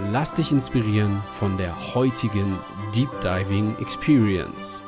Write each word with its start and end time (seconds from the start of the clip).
Lass 0.00 0.32
dich 0.32 0.52
inspirieren 0.52 1.20
von 1.32 1.58
der 1.58 1.94
heutigen 1.94 2.56
Deep 2.94 3.10
Diving 3.20 3.76
Experience. 3.80 4.80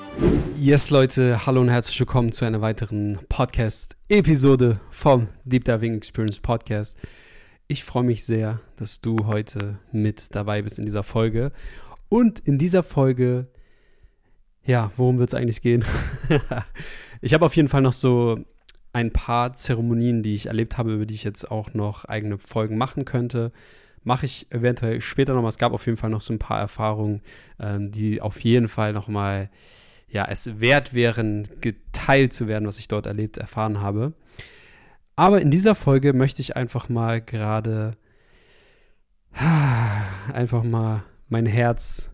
Yes, 0.56 0.90
Leute, 0.90 1.44
hallo 1.44 1.62
und 1.62 1.68
herzlich 1.68 1.98
willkommen 1.98 2.30
zu 2.30 2.44
einer 2.44 2.60
weiteren 2.60 3.18
Podcast-Episode 3.28 4.78
vom 4.92 5.26
Deep 5.44 5.64
Diving 5.64 5.96
Experience 5.96 6.38
Podcast. 6.38 6.96
Ich 7.66 7.82
freue 7.82 8.04
mich 8.04 8.24
sehr, 8.24 8.60
dass 8.76 9.00
du 9.00 9.26
heute 9.26 9.80
mit 9.90 10.32
dabei 10.36 10.62
bist 10.62 10.78
in 10.78 10.84
dieser 10.84 11.02
Folge. 11.02 11.50
Und 12.08 12.38
in 12.38 12.56
dieser 12.56 12.84
Folge, 12.84 13.48
ja, 14.64 14.92
worum 14.96 15.18
wird 15.18 15.30
es 15.30 15.34
eigentlich 15.34 15.60
gehen? 15.60 15.84
ich 17.20 17.34
habe 17.34 17.44
auf 17.44 17.56
jeden 17.56 17.68
Fall 17.68 17.82
noch 17.82 17.94
so 17.94 18.38
ein 18.92 19.12
paar 19.12 19.54
Zeremonien, 19.54 20.22
die 20.22 20.36
ich 20.36 20.46
erlebt 20.46 20.78
habe, 20.78 20.94
über 20.94 21.04
die 21.04 21.14
ich 21.14 21.24
jetzt 21.24 21.50
auch 21.50 21.74
noch 21.74 22.04
eigene 22.04 22.38
Folgen 22.38 22.78
machen 22.78 23.04
könnte 23.04 23.50
mache 24.02 24.26
ich 24.26 24.50
eventuell 24.50 25.00
später 25.00 25.34
nochmal. 25.34 25.50
Es 25.50 25.58
gab 25.58 25.72
auf 25.72 25.86
jeden 25.86 25.98
Fall 25.98 26.10
noch 26.10 26.20
so 26.20 26.32
ein 26.32 26.38
paar 26.38 26.58
Erfahrungen, 26.58 27.22
ähm, 27.58 27.90
die 27.90 28.20
auf 28.20 28.40
jeden 28.40 28.68
Fall 28.68 28.92
nochmal, 28.92 29.50
ja, 30.08 30.26
es 30.28 30.60
wert 30.60 30.94
wären, 30.94 31.48
geteilt 31.60 32.32
zu 32.32 32.48
werden, 32.48 32.66
was 32.66 32.78
ich 32.78 32.88
dort 32.88 33.06
erlebt, 33.06 33.36
erfahren 33.36 33.80
habe. 33.80 34.14
Aber 35.16 35.40
in 35.40 35.50
dieser 35.50 35.74
Folge 35.74 36.12
möchte 36.12 36.40
ich 36.40 36.56
einfach 36.56 36.88
mal 36.88 37.20
gerade 37.20 37.96
einfach 40.32 40.64
mal 40.64 41.02
mein 41.28 41.46
Herz 41.46 42.10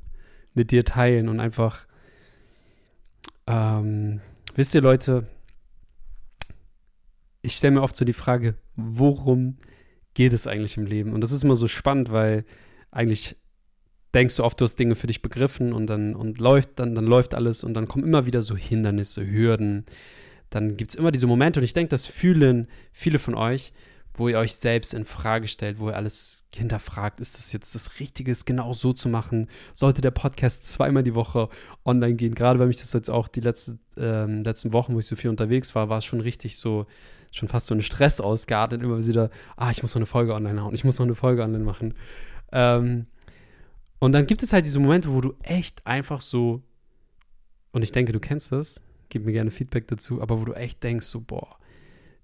mit 0.55 0.71
dir 0.71 0.85
teilen 0.85 1.29
und 1.29 1.41
einfach, 1.41 1.87
ähm, 3.47 4.21
wisst 4.55 4.75
ihr 4.75 4.81
Leute, 4.81 5.27
ich 7.43 7.57
stelle 7.57 7.75
mir 7.75 7.83
oft 7.83 7.97
so 7.97 8.05
die 8.05 8.13
Frage, 8.13 8.57
worum 8.75 9.59
geht 10.17 10.33
es 10.33 10.47
eigentlich 10.47 10.79
im 10.79 10.87
Leben? 10.87 11.13
Und 11.13 11.21
das 11.21 11.31
ist 11.31 11.45
immer 11.45 11.57
so 11.57 11.69
spannend, 11.69 12.11
weil 12.11 12.47
eigentlich 12.91 13.37
denkst 14.15 14.37
du 14.37 14.45
oft, 14.45 14.59
du 14.59 14.65
hast 14.65 14.77
Dinge 14.77 14.95
für 14.95 15.07
dich 15.07 15.21
begriffen 15.21 15.75
und 15.75 15.89
dann 15.89 16.17
und 16.17 16.41
läuft, 16.41 16.79
dann, 16.79 16.95
dann 16.95 17.05
läuft 17.05 17.35
alles 17.35 17.63
und 17.63 17.75
dann 17.75 17.87
kommen 17.87 18.03
immer 18.03 18.25
wieder 18.25 18.41
so 18.41 18.57
Hindernisse, 18.57 19.31
Hürden. 19.31 19.85
Dann 20.49 20.79
gibt 20.79 20.93
es 20.93 20.95
immer 20.95 21.13
diese 21.13 21.27
Momente 21.27 21.61
und 21.61 21.65
ich 21.65 21.75
denke, 21.75 21.91
das 21.91 22.07
fühlen 22.07 22.67
viele 22.93 23.19
von 23.19 23.35
euch, 23.35 23.75
wo 24.15 24.29
ihr 24.29 24.39
euch 24.39 24.55
selbst 24.55 24.95
in 24.95 25.05
Frage 25.05 25.49
stellt, 25.49 25.79
wo 25.79 25.91
ihr 25.91 25.97
alles 25.97 26.47
hinterfragt, 26.55 27.21
ist 27.21 27.37
das 27.37 27.53
jetzt 27.53 27.75
das 27.75 28.01
Richtige, 28.01 28.33
es 28.33 28.47
genau 28.47 28.73
so 28.73 28.95
zu 28.95 29.11
machen? 29.11 29.51
Sollte 29.75 30.01
der 30.01 30.13
Podcast 30.13 30.65
zweimal 30.65 31.03
die 31.03 31.15
Woche 31.15 31.51
online 31.85 32.15
gehen? 32.15 32.35
Gerade 32.35 32.59
weil 32.59 32.69
mich 32.69 32.79
das 32.79 32.95
jetzt 32.95 33.11
auch 33.11 33.29
die 33.29 33.43
letzte, 33.43 33.79
ähm, 33.99 34.45
letzten 34.45 34.73
Wochen, 34.73 34.95
wo 34.95 34.99
ich 34.99 35.07
so 35.07 35.17
viel 35.17 35.29
unterwegs 35.29 35.75
war, 35.75 35.91
war 35.91 35.99
es 35.99 36.07
schon 36.07 36.23
richtig 36.23 36.57
so, 36.57 36.87
schon 37.31 37.49
fast 37.49 37.67
so 37.67 37.75
ein 37.75 37.83
Stress 37.83 38.21
ausgeartet, 38.21 38.83
immer 38.83 39.05
wieder, 39.05 39.31
ah, 39.57 39.71
ich 39.71 39.83
muss 39.83 39.95
noch 39.95 40.01
eine 40.01 40.07
Folge 40.07 40.35
online 40.35 40.63
hauen, 40.63 40.75
ich 40.75 40.85
muss 40.85 40.99
noch 40.99 41.07
eine 41.07 41.15
Folge 41.15 41.43
online 41.43 41.65
machen. 41.65 41.95
Ähm, 42.53 43.07
und 43.99 44.13
dann 44.13 44.27
gibt 44.27 44.43
es 44.43 44.53
halt 44.53 44.67
diese 44.67 44.79
Momente, 44.79 45.13
wo 45.13 45.21
du 45.21 45.35
echt 45.43 45.87
einfach 45.87 46.21
so, 46.21 46.63
und 47.73 47.83
ich 47.83 47.93
denke, 47.93 48.13
du 48.13 48.21
kennst 48.21 48.53
das, 48.53 48.81
gib 49.09 49.25
mir 49.25 49.33
gerne 49.33 49.51
Feedback 49.51 49.89
dazu, 49.89 50.21
aber 50.23 50.41
wo 50.41 50.45
du 50.45 50.53
echt 50.53 50.83
denkst, 50.83 51.07
so, 51.07 51.21
boah, 51.21 51.57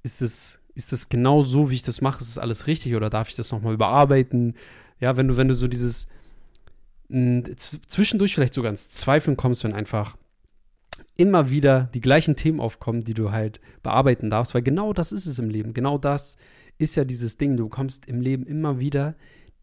ist 0.02 0.20
das, 0.20 0.60
ist 0.74 0.92
das 0.92 1.08
genau 1.08 1.42
so, 1.42 1.70
wie 1.70 1.74
ich 1.74 1.82
das 1.82 2.00
mache? 2.00 2.20
Ist 2.20 2.36
das 2.36 2.42
alles 2.42 2.66
richtig 2.66 2.94
oder 2.94 3.10
darf 3.10 3.28
ich 3.28 3.34
das 3.34 3.52
nochmal 3.52 3.74
überarbeiten? 3.74 4.56
Ja, 5.00 5.16
wenn 5.16 5.28
du, 5.28 5.36
wenn 5.36 5.48
du 5.48 5.54
so 5.54 5.68
dieses 5.68 6.08
zwischendurch 7.86 8.34
vielleicht 8.34 8.54
sogar 8.54 8.70
ins 8.70 8.90
Zweifeln 8.90 9.36
kommst, 9.36 9.64
wenn 9.64 9.74
einfach 9.74 10.16
immer 11.22 11.50
wieder 11.50 11.88
die 11.94 12.00
gleichen 12.00 12.34
Themen 12.34 12.58
aufkommen, 12.58 13.04
die 13.04 13.14
du 13.14 13.30
halt 13.30 13.60
bearbeiten 13.84 14.28
darfst, 14.28 14.54
weil 14.54 14.62
genau 14.62 14.92
das 14.92 15.12
ist 15.12 15.26
es 15.26 15.38
im 15.38 15.50
Leben. 15.50 15.72
Genau 15.72 15.96
das 15.96 16.36
ist 16.78 16.96
ja 16.96 17.04
dieses 17.04 17.36
Ding. 17.36 17.56
Du 17.56 17.68
bekommst 17.68 18.06
im 18.06 18.20
Leben 18.20 18.44
immer 18.44 18.80
wieder 18.80 19.14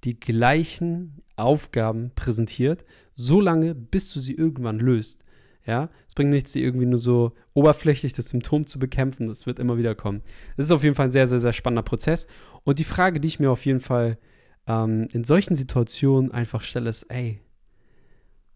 die 0.05 0.17
gleichen 0.17 1.21
Aufgaben 1.35 2.11
präsentiert, 2.15 2.85
so 3.13 3.41
lange, 3.41 3.75
bis 3.75 4.13
du 4.13 4.21
sie 4.21 4.35
irgendwann 4.35 4.79
löst. 4.79 5.25
Ja, 5.65 5.89
es 6.07 6.15
bringt 6.15 6.29
nichts, 6.29 6.53
die 6.53 6.63
irgendwie 6.63 6.85
nur 6.85 6.97
so 6.97 7.33
oberflächlich 7.53 8.13
das 8.13 8.29
Symptom 8.29 8.65
zu 8.65 8.79
bekämpfen. 8.79 9.27
Das 9.27 9.45
wird 9.45 9.59
immer 9.59 9.77
wieder 9.77 9.95
kommen. 9.95 10.21
Das 10.55 10.67
ist 10.67 10.71
auf 10.71 10.83
jeden 10.83 10.95
Fall 10.95 11.07
ein 11.07 11.11
sehr, 11.11 11.27
sehr, 11.27 11.39
sehr 11.39 11.51
spannender 11.51 11.83
Prozess. 11.83 12.25
Und 12.63 12.79
die 12.79 12.85
Frage, 12.85 13.19
die 13.19 13.27
ich 13.27 13.41
mir 13.41 13.51
auf 13.51 13.65
jeden 13.65 13.81
Fall 13.81 14.17
ähm, 14.65 15.09
in 15.11 15.25
solchen 15.25 15.55
Situationen 15.55 16.31
einfach 16.31 16.61
stelle, 16.61 16.89
ist, 16.89 17.03
ey, 17.09 17.41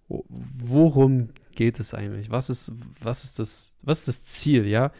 worum 0.07 1.29
geht 1.55 1.79
es 1.79 1.93
eigentlich? 1.93 2.29
Was 2.29 2.49
ist, 2.49 2.73
was 3.01 3.23
ist, 3.23 3.39
das, 3.39 3.75
was 3.83 3.99
ist 3.99 4.07
das 4.07 4.23
Ziel, 4.23 4.67
ja? 4.67 4.91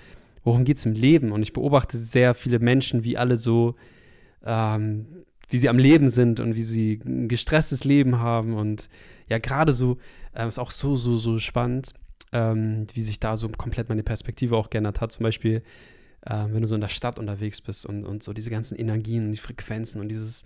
Worum 0.44 0.66
geht 0.66 0.78
es 0.78 0.86
im 0.86 0.94
Leben? 0.94 1.32
Und 1.32 1.42
ich 1.42 1.54
beobachte 1.54 1.98
sehr 1.98 2.34
viele 2.34 2.60
Menschen, 2.60 3.04
wie 3.04 3.18
alle 3.18 3.38
so, 3.38 3.76
ähm, 4.44 5.06
wie 5.50 5.58
sie 5.58 5.70
am 5.70 5.78
Leben 5.78 6.10
sind 6.10 6.40
und 6.40 6.56
wie 6.56 6.64
sie 6.64 7.00
ein 7.06 7.28
gestresstes 7.28 7.84
Leben 7.84 8.20
haben. 8.20 8.54
Und 8.54 8.90
ja, 9.30 9.38
gerade 9.38 9.72
so, 9.72 9.98
äh, 10.34 10.48
ist 10.48 10.60
auch 10.60 10.72
so, 10.72 10.96
so, 10.96 11.16
so 11.16 11.40
spannend, 11.40 11.94
ähm, 12.32 12.88
wie 12.94 13.02
sich 13.02 13.20
da 13.20 13.38
so 13.38 13.48
komplett 13.50 13.90
meine 13.90 14.04
Perspektive 14.04 14.58
auch 14.58 14.70
geändert 14.70 15.00
hat. 15.00 15.12
Zum 15.12 15.24
Beispiel, 15.24 15.64
äh, 16.22 16.46
wenn 16.50 16.62
du 16.62 16.68
so 16.68 16.76
in 16.76 16.82
der 16.82 16.88
Stadt 16.90 17.20
unterwegs 17.20 17.62
bist 17.62 17.86
und, 17.86 18.06
und 18.06 18.24
so 18.24 18.34
diese 18.34 18.50
ganzen 18.50 18.78
Energien 18.78 19.28
und 19.28 19.32
die 19.32 19.40
Frequenzen 19.40 20.02
und 20.02 20.10
dieses, 20.10 20.44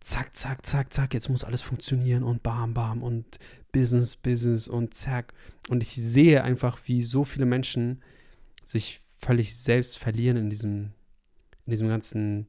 zack, 0.00 0.34
zack, 0.34 0.66
zack, 0.66 0.92
zack, 0.92 1.14
jetzt 1.14 1.28
muss 1.28 1.44
alles 1.44 1.62
funktionieren 1.62 2.22
und 2.22 2.42
bam, 2.42 2.74
bam 2.74 3.02
und 3.02 3.38
Business, 3.72 4.16
Business 4.16 4.66
und 4.66 4.94
zack. 4.94 5.32
Und 5.68 5.82
ich 5.82 5.94
sehe 5.94 6.42
einfach, 6.42 6.78
wie 6.86 7.02
so 7.02 7.24
viele 7.24 7.46
Menschen 7.46 8.02
sich 8.62 9.00
völlig 9.20 9.56
selbst 9.56 9.98
verlieren 9.98 10.36
in 10.36 10.50
diesem, 10.50 10.92
in 11.66 11.70
diesem 11.70 11.88
ganzen 11.88 12.48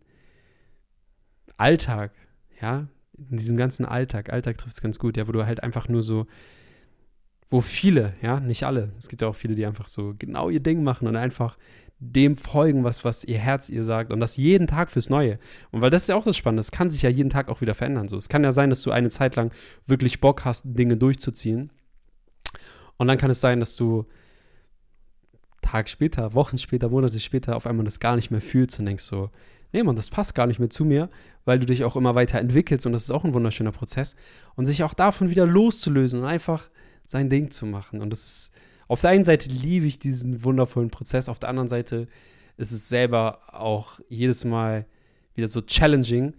Alltag, 1.57 2.13
ja, 2.61 2.87
in 3.29 3.37
diesem 3.37 3.57
ganzen 3.57 3.85
Alltag. 3.85 4.31
Alltag 4.31 4.57
trifft 4.57 4.75
es 4.75 4.81
ganz 4.81 4.97
gut, 4.97 5.17
ja, 5.17 5.27
wo 5.27 5.31
du 5.31 5.45
halt 5.45 5.61
einfach 5.61 5.89
nur 5.89 6.01
so, 6.01 6.27
wo 7.49 7.61
viele, 7.61 8.13
ja, 8.21 8.39
nicht 8.39 8.63
alle, 8.63 8.93
es 8.97 9.09
gibt 9.09 9.21
ja 9.21 9.27
auch 9.27 9.35
viele, 9.35 9.55
die 9.55 9.65
einfach 9.65 9.87
so 9.87 10.15
genau 10.17 10.49
ihr 10.49 10.61
Ding 10.61 10.83
machen 10.83 11.07
und 11.07 11.17
einfach 11.17 11.57
dem 12.03 12.35
folgen, 12.35 12.83
was, 12.83 13.05
was 13.05 13.23
ihr 13.23 13.37
Herz 13.37 13.69
ihr 13.69 13.83
sagt. 13.83 14.11
Und 14.11 14.19
das 14.19 14.35
jeden 14.35 14.65
Tag 14.65 14.89
fürs 14.89 15.09
Neue. 15.09 15.37
Und 15.69 15.81
weil 15.81 15.91
das 15.91 16.03
ist 16.03 16.07
ja 16.07 16.15
auch 16.15 16.23
das 16.23 16.35
Spannende, 16.35 16.61
es 16.61 16.71
kann 16.71 16.89
sich 16.89 17.03
ja 17.03 17.09
jeden 17.09 17.29
Tag 17.29 17.47
auch 17.47 17.61
wieder 17.61 17.75
verändern. 17.75 18.07
So. 18.07 18.17
Es 18.17 18.27
kann 18.27 18.43
ja 18.43 18.51
sein, 18.51 18.71
dass 18.71 18.81
du 18.81 18.91
eine 18.91 19.11
Zeit 19.11 19.35
lang 19.35 19.53
wirklich 19.85 20.19
Bock 20.19 20.43
hast, 20.43 20.63
Dinge 20.65 20.97
durchzuziehen. 20.97 21.71
Und 22.97 23.07
dann 23.07 23.19
kann 23.19 23.29
es 23.29 23.39
sein, 23.39 23.59
dass 23.59 23.75
du 23.75 24.07
Tag 25.61 25.89
später, 25.89 26.33
Wochen 26.33 26.57
später, 26.57 26.89
Monate 26.89 27.19
später 27.19 27.55
auf 27.55 27.67
einmal 27.67 27.85
das 27.85 27.99
gar 27.99 28.15
nicht 28.15 28.31
mehr 28.31 28.41
fühlst 28.41 28.79
und 28.79 28.87
denkst 28.87 29.03
so, 29.03 29.29
nee, 29.71 29.83
man, 29.83 29.95
das 29.95 30.09
passt 30.09 30.33
gar 30.33 30.47
nicht 30.47 30.59
mehr 30.59 30.71
zu 30.71 30.83
mir, 30.83 31.07
weil 31.45 31.59
du 31.59 31.67
dich 31.67 31.83
auch 31.83 31.95
immer 31.95 32.15
weiter 32.15 32.39
entwickelst 32.39 32.87
und 32.87 32.93
das 32.93 33.03
ist 33.03 33.11
auch 33.11 33.23
ein 33.23 33.35
wunderschöner 33.35 33.71
Prozess. 33.71 34.15
Und 34.55 34.65
sich 34.65 34.83
auch 34.83 34.95
davon 34.95 35.29
wieder 35.29 35.45
loszulösen 35.45 36.21
und 36.21 36.25
einfach 36.25 36.69
sein 37.05 37.29
Ding 37.29 37.51
zu 37.51 37.67
machen. 37.67 38.01
Und 38.01 38.09
das 38.09 38.25
ist 38.25 38.51
auf 38.91 38.99
der 38.99 39.11
einen 39.11 39.23
Seite 39.23 39.47
liebe 39.47 39.85
ich 39.85 39.99
diesen 39.99 40.43
wundervollen 40.43 40.89
Prozess, 40.89 41.29
auf 41.29 41.39
der 41.39 41.47
anderen 41.47 41.69
Seite 41.69 42.09
ist 42.57 42.73
es 42.73 42.89
selber 42.89 43.39
auch 43.47 44.01
jedes 44.09 44.43
Mal 44.43 44.85
wieder 45.33 45.47
so 45.47 45.61
challenging, 45.61 46.33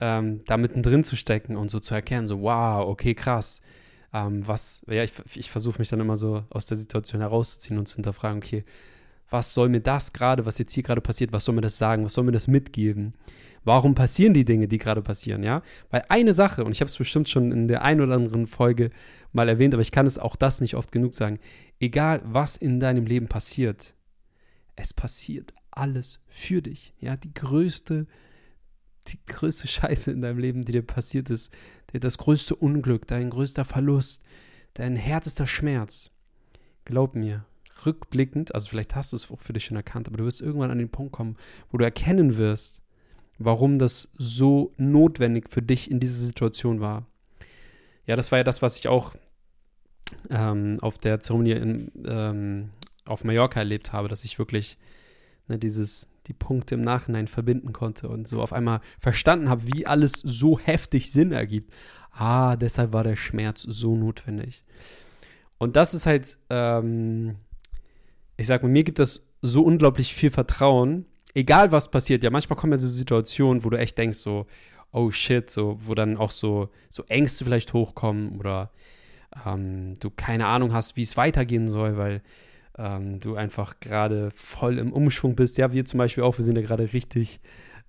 ähm, 0.00 0.40
da 0.46 0.56
mittendrin 0.56 1.04
zu 1.04 1.14
stecken 1.14 1.56
und 1.56 1.70
so 1.70 1.78
zu 1.78 1.94
erkennen, 1.94 2.26
so 2.26 2.40
wow, 2.40 2.88
okay, 2.88 3.14
krass. 3.14 3.60
Ähm, 4.12 4.42
was, 4.48 4.82
ja, 4.88 5.04
ich, 5.04 5.12
ich 5.36 5.52
versuche 5.52 5.78
mich 5.78 5.90
dann 5.90 6.00
immer 6.00 6.16
so 6.16 6.42
aus 6.50 6.66
der 6.66 6.76
Situation 6.76 7.20
herauszuziehen 7.20 7.78
und 7.78 7.86
zu 7.86 7.94
hinterfragen, 7.94 8.38
okay, 8.38 8.64
was 9.30 9.54
soll 9.54 9.68
mir 9.68 9.80
das 9.80 10.12
gerade, 10.12 10.44
was 10.44 10.58
jetzt 10.58 10.72
hier 10.72 10.82
gerade 10.82 11.00
passiert, 11.00 11.32
was 11.32 11.44
soll 11.44 11.54
mir 11.54 11.60
das 11.60 11.78
sagen, 11.78 12.04
was 12.04 12.14
soll 12.14 12.24
mir 12.24 12.32
das 12.32 12.48
mitgeben? 12.48 13.14
Warum 13.64 13.94
passieren 13.94 14.34
die 14.34 14.44
Dinge, 14.44 14.68
die 14.68 14.78
gerade 14.78 15.02
passieren, 15.02 15.42
ja? 15.42 15.62
Weil 15.90 16.04
eine 16.08 16.32
Sache, 16.32 16.64
und 16.64 16.72
ich 16.72 16.80
habe 16.80 16.88
es 16.88 16.96
bestimmt 16.96 17.28
schon 17.28 17.52
in 17.52 17.68
der 17.68 17.82
einen 17.82 18.00
oder 18.00 18.14
anderen 18.14 18.46
Folge 18.46 18.90
mal 19.32 19.48
erwähnt, 19.48 19.74
aber 19.74 19.82
ich 19.82 19.92
kann 19.92 20.06
es 20.06 20.18
auch 20.18 20.36
das 20.36 20.60
nicht 20.60 20.74
oft 20.74 20.92
genug 20.92 21.14
sagen. 21.14 21.38
Egal, 21.80 22.22
was 22.24 22.56
in 22.56 22.80
deinem 22.80 23.06
Leben 23.06 23.28
passiert, 23.28 23.94
es 24.74 24.92
passiert 24.92 25.52
alles 25.70 26.20
für 26.26 26.60
dich, 26.60 26.94
ja? 26.98 27.16
Die 27.16 27.32
größte, 27.32 28.06
die 29.08 29.18
größte 29.26 29.68
Scheiße 29.68 30.10
in 30.10 30.22
deinem 30.22 30.38
Leben, 30.38 30.64
die 30.64 30.72
dir 30.72 30.82
passiert 30.82 31.30
ist, 31.30 31.52
das 31.92 32.18
größte 32.18 32.56
Unglück, 32.56 33.06
dein 33.06 33.30
größter 33.30 33.64
Verlust, 33.64 34.22
dein 34.74 34.96
härtester 34.96 35.46
Schmerz. 35.46 36.10
Glaub 36.84 37.14
mir, 37.14 37.44
rückblickend, 37.86 38.54
also 38.54 38.68
vielleicht 38.68 38.94
hast 38.94 39.12
du 39.12 39.16
es 39.16 39.30
auch 39.30 39.40
für 39.40 39.52
dich 39.52 39.64
schon 39.64 39.76
erkannt, 39.76 40.08
aber 40.08 40.16
du 40.16 40.24
wirst 40.24 40.40
irgendwann 40.40 40.70
an 40.70 40.78
den 40.78 40.90
Punkt 40.90 41.12
kommen, 41.12 41.36
wo 41.70 41.78
du 41.78 41.84
erkennen 41.84 42.36
wirst, 42.36 42.81
warum 43.44 43.78
das 43.78 44.12
so 44.16 44.72
notwendig 44.76 45.50
für 45.50 45.62
dich 45.62 45.90
in 45.90 46.00
dieser 46.00 46.20
Situation 46.20 46.80
war. 46.80 47.06
Ja, 48.06 48.16
das 48.16 48.32
war 48.32 48.38
ja 48.38 48.44
das, 48.44 48.62
was 48.62 48.76
ich 48.76 48.88
auch 48.88 49.14
ähm, 50.30 50.78
auf 50.80 50.98
der 50.98 51.20
Zeremonie 51.20 51.52
in, 51.52 51.92
ähm, 52.06 52.70
auf 53.04 53.24
Mallorca 53.24 53.60
erlebt 53.60 53.92
habe, 53.92 54.08
dass 54.08 54.24
ich 54.24 54.38
wirklich 54.38 54.78
ne, 55.48 55.58
dieses, 55.58 56.08
die 56.26 56.32
Punkte 56.32 56.74
im 56.74 56.82
Nachhinein 56.82 57.28
verbinden 57.28 57.72
konnte 57.72 58.08
und 58.08 58.28
so 58.28 58.40
auf 58.42 58.52
einmal 58.52 58.80
verstanden 59.00 59.48
habe, 59.48 59.62
wie 59.72 59.86
alles 59.86 60.12
so 60.12 60.58
heftig 60.58 61.10
Sinn 61.10 61.32
ergibt. 61.32 61.72
Ah, 62.12 62.56
deshalb 62.56 62.92
war 62.92 63.04
der 63.04 63.16
Schmerz 63.16 63.62
so 63.62 63.96
notwendig. 63.96 64.64
Und 65.58 65.76
das 65.76 65.94
ist 65.94 66.06
halt, 66.06 66.38
ähm, 66.50 67.36
ich 68.36 68.46
sag 68.46 68.62
mal, 68.62 68.68
mir 68.68 68.84
gibt 68.84 68.98
das 68.98 69.28
so 69.40 69.62
unglaublich 69.62 70.14
viel 70.14 70.30
Vertrauen, 70.30 71.06
egal 71.34 71.72
was 71.72 71.90
passiert. 71.90 72.24
Ja, 72.24 72.30
manchmal 72.30 72.58
kommen 72.58 72.72
ja 72.72 72.78
so 72.78 72.88
Situationen, 72.88 73.64
wo 73.64 73.70
du 73.70 73.78
echt 73.78 73.98
denkst, 73.98 74.18
so, 74.18 74.46
oh 74.92 75.10
shit, 75.10 75.50
so, 75.50 75.78
wo 75.80 75.94
dann 75.94 76.16
auch 76.16 76.30
so, 76.30 76.68
so 76.90 77.04
Ängste 77.08 77.44
vielleicht 77.44 77.72
hochkommen 77.72 78.38
oder 78.38 78.70
ähm, 79.46 79.94
du 79.98 80.10
keine 80.10 80.46
Ahnung 80.46 80.72
hast, 80.72 80.96
wie 80.96 81.02
es 81.02 81.16
weitergehen 81.16 81.68
soll, 81.68 81.96
weil 81.96 82.22
ähm, 82.78 83.20
du 83.20 83.36
einfach 83.36 83.80
gerade 83.80 84.30
voll 84.34 84.78
im 84.78 84.92
Umschwung 84.92 85.34
bist. 85.34 85.58
Ja, 85.58 85.72
wir 85.72 85.84
zum 85.84 85.98
Beispiel 85.98 86.24
auch, 86.24 86.38
wir 86.38 86.44
sind 86.44 86.56
ja 86.56 86.62
gerade 86.62 86.92
richtig. 86.92 87.40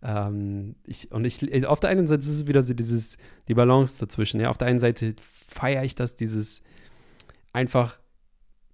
Ähm, 0.02 0.76
ich, 0.86 1.12
und 1.12 1.26
ich, 1.26 1.66
auf 1.66 1.80
der 1.80 1.90
einen 1.90 2.08
Seite 2.08 2.22
ist 2.22 2.30
es 2.30 2.48
wieder 2.48 2.64
so 2.64 2.74
dieses, 2.74 3.18
die 3.48 3.54
Balance 3.54 4.00
dazwischen. 4.00 4.40
Ja, 4.40 4.50
auf 4.50 4.58
der 4.58 4.68
einen 4.68 4.80
Seite 4.80 5.16
feiere 5.48 5.84
ich 5.84 5.96
das, 5.96 6.16
dieses 6.16 6.62
einfach 7.54 8.00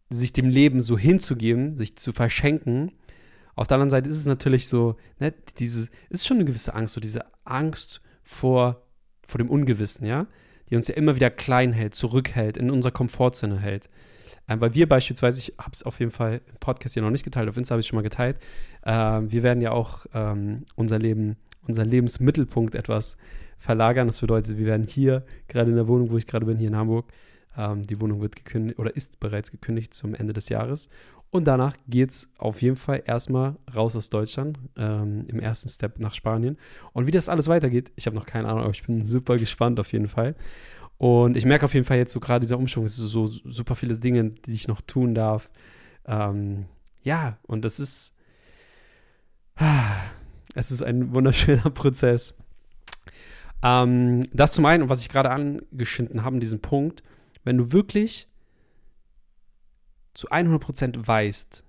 sich 0.09 0.33
dem 0.33 0.49
Leben 0.49 0.81
so 0.81 0.97
hinzugeben, 0.97 1.75
sich 1.75 1.95
zu 1.95 2.13
verschenken. 2.13 2.91
Auf 3.59 3.67
der 3.67 3.75
anderen 3.75 3.89
Seite 3.89 4.07
ist 4.07 4.15
es 4.15 4.25
natürlich 4.25 4.69
so, 4.69 4.95
ne, 5.19 5.33
dieses, 5.57 5.91
ist 6.09 6.25
schon 6.25 6.37
eine 6.37 6.45
gewisse 6.45 6.73
Angst, 6.73 6.93
so 6.93 7.01
diese 7.01 7.25
Angst 7.43 8.01
vor, 8.23 8.83
vor 9.27 9.37
dem 9.37 9.49
Ungewissen, 9.49 10.07
ja, 10.07 10.27
die 10.69 10.77
uns 10.77 10.87
ja 10.87 10.95
immer 10.95 11.15
wieder 11.15 11.29
klein 11.29 11.73
hält, 11.73 11.93
zurückhält, 11.93 12.55
in 12.55 12.71
unserer 12.71 12.93
Komfortzone 12.93 13.59
hält. 13.59 13.89
Ähm, 14.47 14.61
weil 14.61 14.75
wir 14.75 14.87
beispielsweise, 14.87 15.39
ich 15.39 15.55
habe 15.57 15.71
es 15.73 15.83
auf 15.83 15.99
jeden 15.99 16.11
Fall 16.11 16.39
im 16.47 16.55
Podcast 16.61 16.93
hier 16.93 17.03
noch 17.03 17.09
nicht 17.09 17.25
geteilt, 17.25 17.49
auf 17.49 17.57
Insta 17.57 17.73
habe 17.73 17.81
ich 17.81 17.87
schon 17.87 17.97
mal 17.97 18.01
geteilt, 18.01 18.37
äh, 18.83 18.91
wir 18.93 19.43
werden 19.43 19.59
ja 19.59 19.71
auch 19.71 20.05
ähm, 20.13 20.63
unser 20.75 20.97
Leben, 20.97 21.35
unser 21.67 21.83
Lebensmittelpunkt 21.83 22.75
etwas 22.75 23.17
verlagern. 23.57 24.07
Das 24.07 24.21
bedeutet, 24.21 24.57
wir 24.57 24.67
werden 24.67 24.87
hier, 24.87 25.25
gerade 25.49 25.69
in 25.69 25.75
der 25.75 25.89
Wohnung, 25.89 26.11
wo 26.11 26.17
ich 26.17 26.27
gerade 26.27 26.45
bin, 26.45 26.59
hier 26.59 26.69
in 26.69 26.77
Hamburg, 26.77 27.11
ähm, 27.57 27.85
die 27.85 27.99
Wohnung 27.99 28.21
wird 28.21 28.37
gekündigt 28.37 28.79
oder 28.79 28.95
ist 28.95 29.19
bereits 29.19 29.51
gekündigt 29.51 29.93
zum 29.93 30.15
Ende 30.15 30.31
des 30.31 30.47
Jahres. 30.47 30.89
Und 31.31 31.45
danach 31.45 31.75
geht 31.87 32.09
es 32.09 32.27
auf 32.37 32.61
jeden 32.61 32.75
Fall 32.75 33.03
erstmal 33.05 33.55
raus 33.75 33.95
aus 33.95 34.09
Deutschland, 34.09 34.57
ähm, 34.77 35.25
im 35.27 35.39
ersten 35.39 35.69
Step 35.69 35.99
nach 35.99 36.13
Spanien. 36.13 36.57
Und 36.91 37.05
wie 37.05 37.11
das 37.11 37.29
alles 37.29 37.47
weitergeht, 37.47 37.91
ich 37.95 38.07
habe 38.07 38.15
noch 38.15 38.25
keine 38.25 38.47
Ahnung, 38.47 38.63
aber 38.63 38.71
ich 38.71 38.83
bin 38.83 39.05
super 39.05 39.37
gespannt 39.37 39.79
auf 39.79 39.91
jeden 39.91 40.07
Fall. 40.07 40.35
Und 40.97 41.37
ich 41.37 41.45
merke 41.45 41.65
auf 41.65 41.73
jeden 41.73 41.85
Fall 41.85 41.97
jetzt 41.97 42.11
so 42.11 42.19
gerade 42.19 42.41
dieser 42.41 42.57
Umschwung, 42.57 42.85
es 42.85 42.95
sind 42.95 43.07
so 43.07 43.27
super 43.27 43.75
viele 43.75 43.97
Dinge, 43.97 44.31
die 44.31 44.53
ich 44.53 44.67
noch 44.67 44.81
tun 44.81 45.13
darf. 45.13 45.51
Ähm, 46.05 46.65
ja, 47.03 47.37
und 47.43 47.63
das 47.63 47.79
ist, 47.79 48.15
es 50.55 50.71
ist 50.71 50.81
ein 50.81 51.13
wunderschöner 51.13 51.69
Prozess. 51.73 52.37
Ähm, 53.61 54.27
das 54.33 54.53
zum 54.53 54.65
einen, 54.65 54.89
was 54.89 55.01
ich 55.01 55.09
gerade 55.09 55.29
angeschnitten 55.29 56.23
habe, 56.23 56.39
diesen 56.39 56.59
Punkt, 56.59 57.03
wenn 57.43 57.57
du 57.57 57.71
wirklich 57.71 58.28
zu 60.19 60.29
100% 60.29 61.07
weißt 61.07 61.63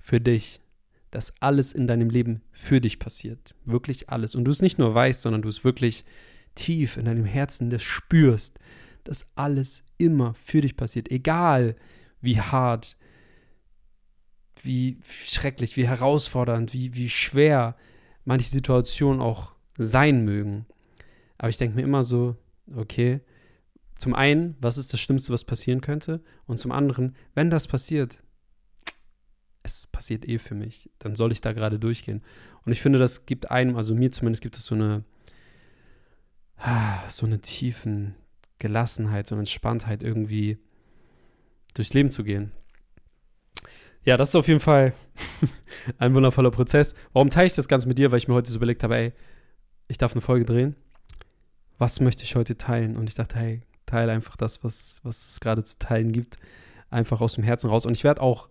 für 0.00 0.18
dich, 0.18 0.62
dass 1.10 1.34
alles 1.40 1.74
in 1.74 1.86
deinem 1.86 2.08
Leben 2.08 2.40
für 2.50 2.80
dich 2.80 2.98
passiert, 2.98 3.54
wirklich 3.66 4.08
alles, 4.08 4.34
und 4.34 4.44
du 4.44 4.50
es 4.50 4.62
nicht 4.62 4.78
nur 4.78 4.94
weißt, 4.94 5.20
sondern 5.20 5.42
du 5.42 5.50
es 5.50 5.64
wirklich 5.64 6.06
tief 6.54 6.96
in 6.96 7.04
deinem 7.04 7.26
Herzen 7.26 7.68
das 7.68 7.82
spürst, 7.82 8.58
dass 9.04 9.26
alles 9.34 9.84
immer 9.98 10.32
für 10.32 10.62
dich 10.62 10.78
passiert, 10.78 11.10
egal 11.10 11.76
wie 12.22 12.40
hart, 12.40 12.96
wie 14.62 14.98
schrecklich, 15.26 15.76
wie 15.76 15.86
herausfordernd, 15.86 16.72
wie, 16.72 16.94
wie 16.94 17.10
schwer 17.10 17.76
manche 18.24 18.48
Situationen 18.48 19.20
auch 19.20 19.52
sein 19.76 20.24
mögen. 20.24 20.64
Aber 21.36 21.50
ich 21.50 21.58
denke 21.58 21.76
mir 21.76 21.82
immer 21.82 22.02
so, 22.02 22.36
okay, 22.74 23.20
zum 23.96 24.14
einen, 24.14 24.56
was 24.60 24.78
ist 24.78 24.92
das 24.92 25.00
Schlimmste, 25.00 25.32
was 25.32 25.44
passieren 25.44 25.80
könnte? 25.80 26.20
Und 26.46 26.58
zum 26.58 26.72
anderen, 26.72 27.16
wenn 27.34 27.50
das 27.50 27.68
passiert, 27.68 28.22
es 29.62 29.86
passiert 29.86 30.28
eh 30.28 30.38
für 30.38 30.54
mich, 30.54 30.90
dann 30.98 31.14
soll 31.14 31.32
ich 31.32 31.40
da 31.40 31.52
gerade 31.52 31.78
durchgehen. 31.78 32.22
Und 32.64 32.72
ich 32.72 32.82
finde, 32.82 32.98
das 32.98 33.26
gibt 33.26 33.50
einem, 33.50 33.76
also 33.76 33.94
mir 33.94 34.10
zumindest 34.10 34.42
gibt 34.42 34.56
es 34.56 34.66
so 34.66 34.74
eine, 34.74 35.04
so 37.08 37.26
eine 37.26 37.40
tiefen 37.40 38.14
Gelassenheit, 38.58 39.30
eine 39.32 39.40
Entspanntheit 39.40 40.02
irgendwie 40.02 40.58
durchs 41.74 41.94
Leben 41.94 42.10
zu 42.10 42.24
gehen. 42.24 42.52
Ja, 44.04 44.16
das 44.18 44.30
ist 44.30 44.34
auf 44.36 44.48
jeden 44.48 44.60
Fall 44.60 44.92
ein 45.98 46.14
wundervoller 46.14 46.50
Prozess. 46.50 46.94
Warum 47.12 47.30
teile 47.30 47.46
ich 47.46 47.54
das 47.54 47.68
Ganze 47.68 47.88
mit 47.88 47.98
dir? 47.98 48.10
Weil 48.10 48.18
ich 48.18 48.28
mir 48.28 48.34
heute 48.34 48.50
so 48.50 48.56
überlegt 48.56 48.82
habe, 48.82 48.96
ey, 48.96 49.12
ich 49.88 49.98
darf 49.98 50.12
eine 50.12 50.20
Folge 50.20 50.44
drehen. 50.44 50.76
Was 51.78 52.00
möchte 52.00 52.22
ich 52.22 52.36
heute 52.36 52.56
teilen? 52.56 52.96
Und 52.96 53.08
ich 53.08 53.14
dachte, 53.14 53.36
hey, 53.36 53.62
teile 53.94 54.12
einfach 54.12 54.36
das, 54.36 54.64
was, 54.64 55.00
was 55.04 55.30
es 55.30 55.40
gerade 55.40 55.62
zu 55.64 55.78
teilen 55.78 56.12
gibt, 56.12 56.38
einfach 56.90 57.20
aus 57.20 57.34
dem 57.34 57.44
Herzen 57.44 57.70
raus. 57.70 57.86
Und 57.86 57.92
ich 57.92 58.04
werde 58.04 58.22
auch, 58.22 58.48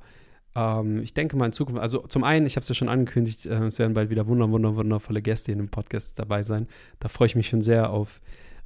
ähm, 0.55 1.01
ich 1.01 1.13
denke 1.13 1.35
mal 1.35 1.47
in 1.47 1.51
Zukunft, 1.51 1.81
also 1.81 1.99
zum 2.07 2.23
einen, 2.23 2.45
ich 2.45 2.55
habe 2.55 2.61
es 2.61 2.69
ja 2.69 2.75
schon 2.75 2.89
angekündigt, 2.89 3.45
äh, 3.45 3.65
es 3.65 3.79
werden 3.79 3.93
bald 3.93 4.09
wieder 4.09 4.27
wunder, 4.27 4.49
wunder, 4.49 4.75
wundervolle 4.75 5.21
Gäste 5.21 5.51
in 5.51 5.57
dem 5.57 5.69
Podcast 5.69 6.17
dabei 6.17 6.43
sein. 6.43 6.67
Da 6.99 7.09
freue 7.09 7.27
ich 7.27 7.35
mich 7.35 7.49
schon 7.49 7.61
sehr 7.61 7.89
auf 7.89 8.21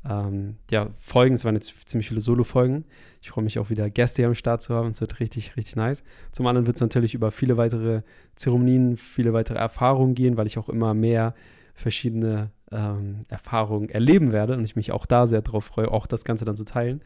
ähm, 0.07 0.57
ja, 0.69 0.89
Folgen. 0.99 1.35
Es 1.35 1.45
waren 1.45 1.55
jetzt 1.55 1.89
ziemlich 1.89 2.09
viele 2.09 2.21
Solo-Folgen. 2.21 2.85
Ich 3.21 3.31
freue 3.31 3.43
mich 3.43 3.57
auch 3.57 3.69
wieder, 3.69 3.89
Gäste 3.89 4.21
hier 4.21 4.27
am 4.27 4.35
Start 4.35 4.61
zu 4.61 4.75
haben. 4.75 4.89
Es 4.89 5.01
wird 5.01 5.19
richtig, 5.19 5.57
richtig 5.57 5.75
nice. 5.75 6.03
Zum 6.31 6.45
anderen 6.45 6.67
wird 6.67 6.77
es 6.77 6.81
natürlich 6.81 7.15
über 7.15 7.31
viele 7.31 7.57
weitere 7.57 8.03
Zeremonien, 8.35 8.97
viele 8.97 9.33
weitere 9.33 9.57
Erfahrungen 9.57 10.13
gehen, 10.13 10.37
weil 10.37 10.47
ich 10.47 10.57
auch 10.57 10.69
immer 10.69 10.93
mehr 10.93 11.33
verschiedene 11.73 12.51
ähm, 12.71 13.25
Erfahrungen 13.29 13.89
erleben 13.89 14.31
werde 14.31 14.53
und 14.53 14.63
ich 14.63 14.75
mich 14.75 14.91
auch 14.91 15.05
da 15.05 15.27
sehr 15.27 15.41
darauf 15.41 15.65
freue, 15.65 15.91
auch 15.91 16.07
das 16.07 16.25
Ganze 16.25 16.45
dann 16.45 16.57
zu 16.57 16.65
teilen. 16.65 17.01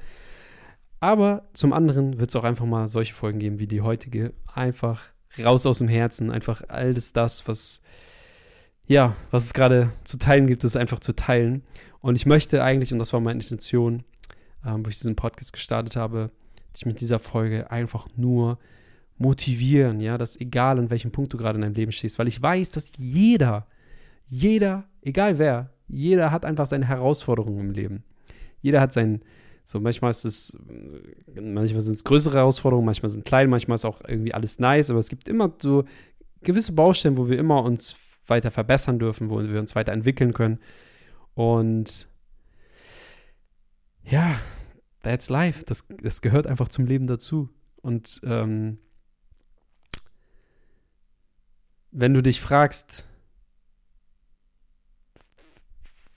Aber 0.99 1.43
zum 1.53 1.73
anderen 1.73 2.19
wird 2.19 2.29
es 2.29 2.35
auch 2.35 2.43
einfach 2.43 2.65
mal 2.65 2.87
solche 2.87 3.13
Folgen 3.13 3.39
geben 3.39 3.59
wie 3.59 3.67
die 3.67 3.81
heutige. 3.81 4.33
Einfach 4.53 5.03
raus 5.43 5.65
aus 5.65 5.79
dem 5.79 5.87
Herzen, 5.87 6.29
einfach 6.29 6.61
alles 6.67 7.13
das, 7.13 7.47
was 7.47 7.81
ja, 8.91 9.15
was 9.31 9.45
es 9.45 9.53
gerade 9.53 9.91
zu 10.03 10.17
teilen 10.17 10.47
gibt, 10.47 10.63
ist 10.63 10.75
einfach 10.75 10.99
zu 10.99 11.13
teilen. 11.13 11.63
Und 12.01 12.15
ich 12.15 12.25
möchte 12.25 12.61
eigentlich, 12.63 12.91
und 12.91 12.99
das 12.99 13.13
war 13.13 13.21
meine 13.21 13.41
Intention, 13.41 14.03
ähm, 14.65 14.85
wo 14.85 14.89
ich 14.89 14.97
diesen 14.97 15.15
Podcast 15.15 15.53
gestartet 15.53 15.95
habe, 15.95 16.29
dich 16.75 16.85
mit 16.85 16.99
dieser 16.99 17.19
Folge 17.19 17.71
einfach 17.71 18.07
nur 18.15 18.59
motivieren, 19.17 20.01
ja, 20.01 20.17
dass 20.17 20.39
egal 20.39 20.79
an 20.79 20.89
welchem 20.89 21.11
Punkt 21.11 21.31
du 21.31 21.37
gerade 21.37 21.57
in 21.57 21.61
deinem 21.61 21.75
Leben 21.75 21.91
stehst, 21.91 22.19
weil 22.19 22.27
ich 22.27 22.41
weiß, 22.41 22.71
dass 22.71 22.93
jeder, 22.97 23.67
jeder, 24.25 24.85
egal 25.01 25.37
wer, 25.39 25.71
jeder 25.87 26.31
hat 26.31 26.45
einfach 26.45 26.65
seine 26.65 26.87
Herausforderungen 26.87 27.59
im 27.59 27.71
Leben. 27.71 28.03
Jeder 28.61 28.79
hat 28.79 28.93
sein, 28.93 29.21
so 29.63 29.79
manchmal 29.79 30.11
ist 30.11 30.25
es, 30.25 30.57
manchmal 31.35 31.81
sind 31.81 31.93
es 31.93 32.03
größere 32.03 32.37
Herausforderungen, 32.37 32.85
manchmal 32.85 33.09
sind 33.09 33.25
klein, 33.25 33.49
manchmal 33.49 33.75
ist 33.75 33.85
auch 33.85 34.01
irgendwie 34.07 34.33
alles 34.33 34.59
nice, 34.59 34.89
aber 34.89 34.99
es 34.99 35.09
gibt 35.09 35.27
immer 35.27 35.53
so 35.61 35.85
gewisse 36.41 36.73
Baustellen, 36.73 37.17
wo 37.17 37.29
wir 37.29 37.37
immer 37.37 37.63
uns 37.63 37.95
weiter 38.27 38.51
verbessern 38.51 38.99
dürfen, 38.99 39.29
wo 39.29 39.41
wir 39.41 39.59
uns 39.59 39.75
weiterentwickeln 39.75 40.33
können. 40.33 40.59
Und 41.33 42.07
ja, 44.03 44.39
that's 45.03 45.29
life. 45.29 45.63
Das, 45.65 45.87
das 46.01 46.21
gehört 46.21 46.47
einfach 46.47 46.69
zum 46.69 46.85
Leben 46.85 47.07
dazu. 47.07 47.49
Und 47.81 48.21
ähm, 48.23 48.77
wenn 51.91 52.13
du 52.13 52.21
dich 52.21 52.41
fragst, 52.41 53.07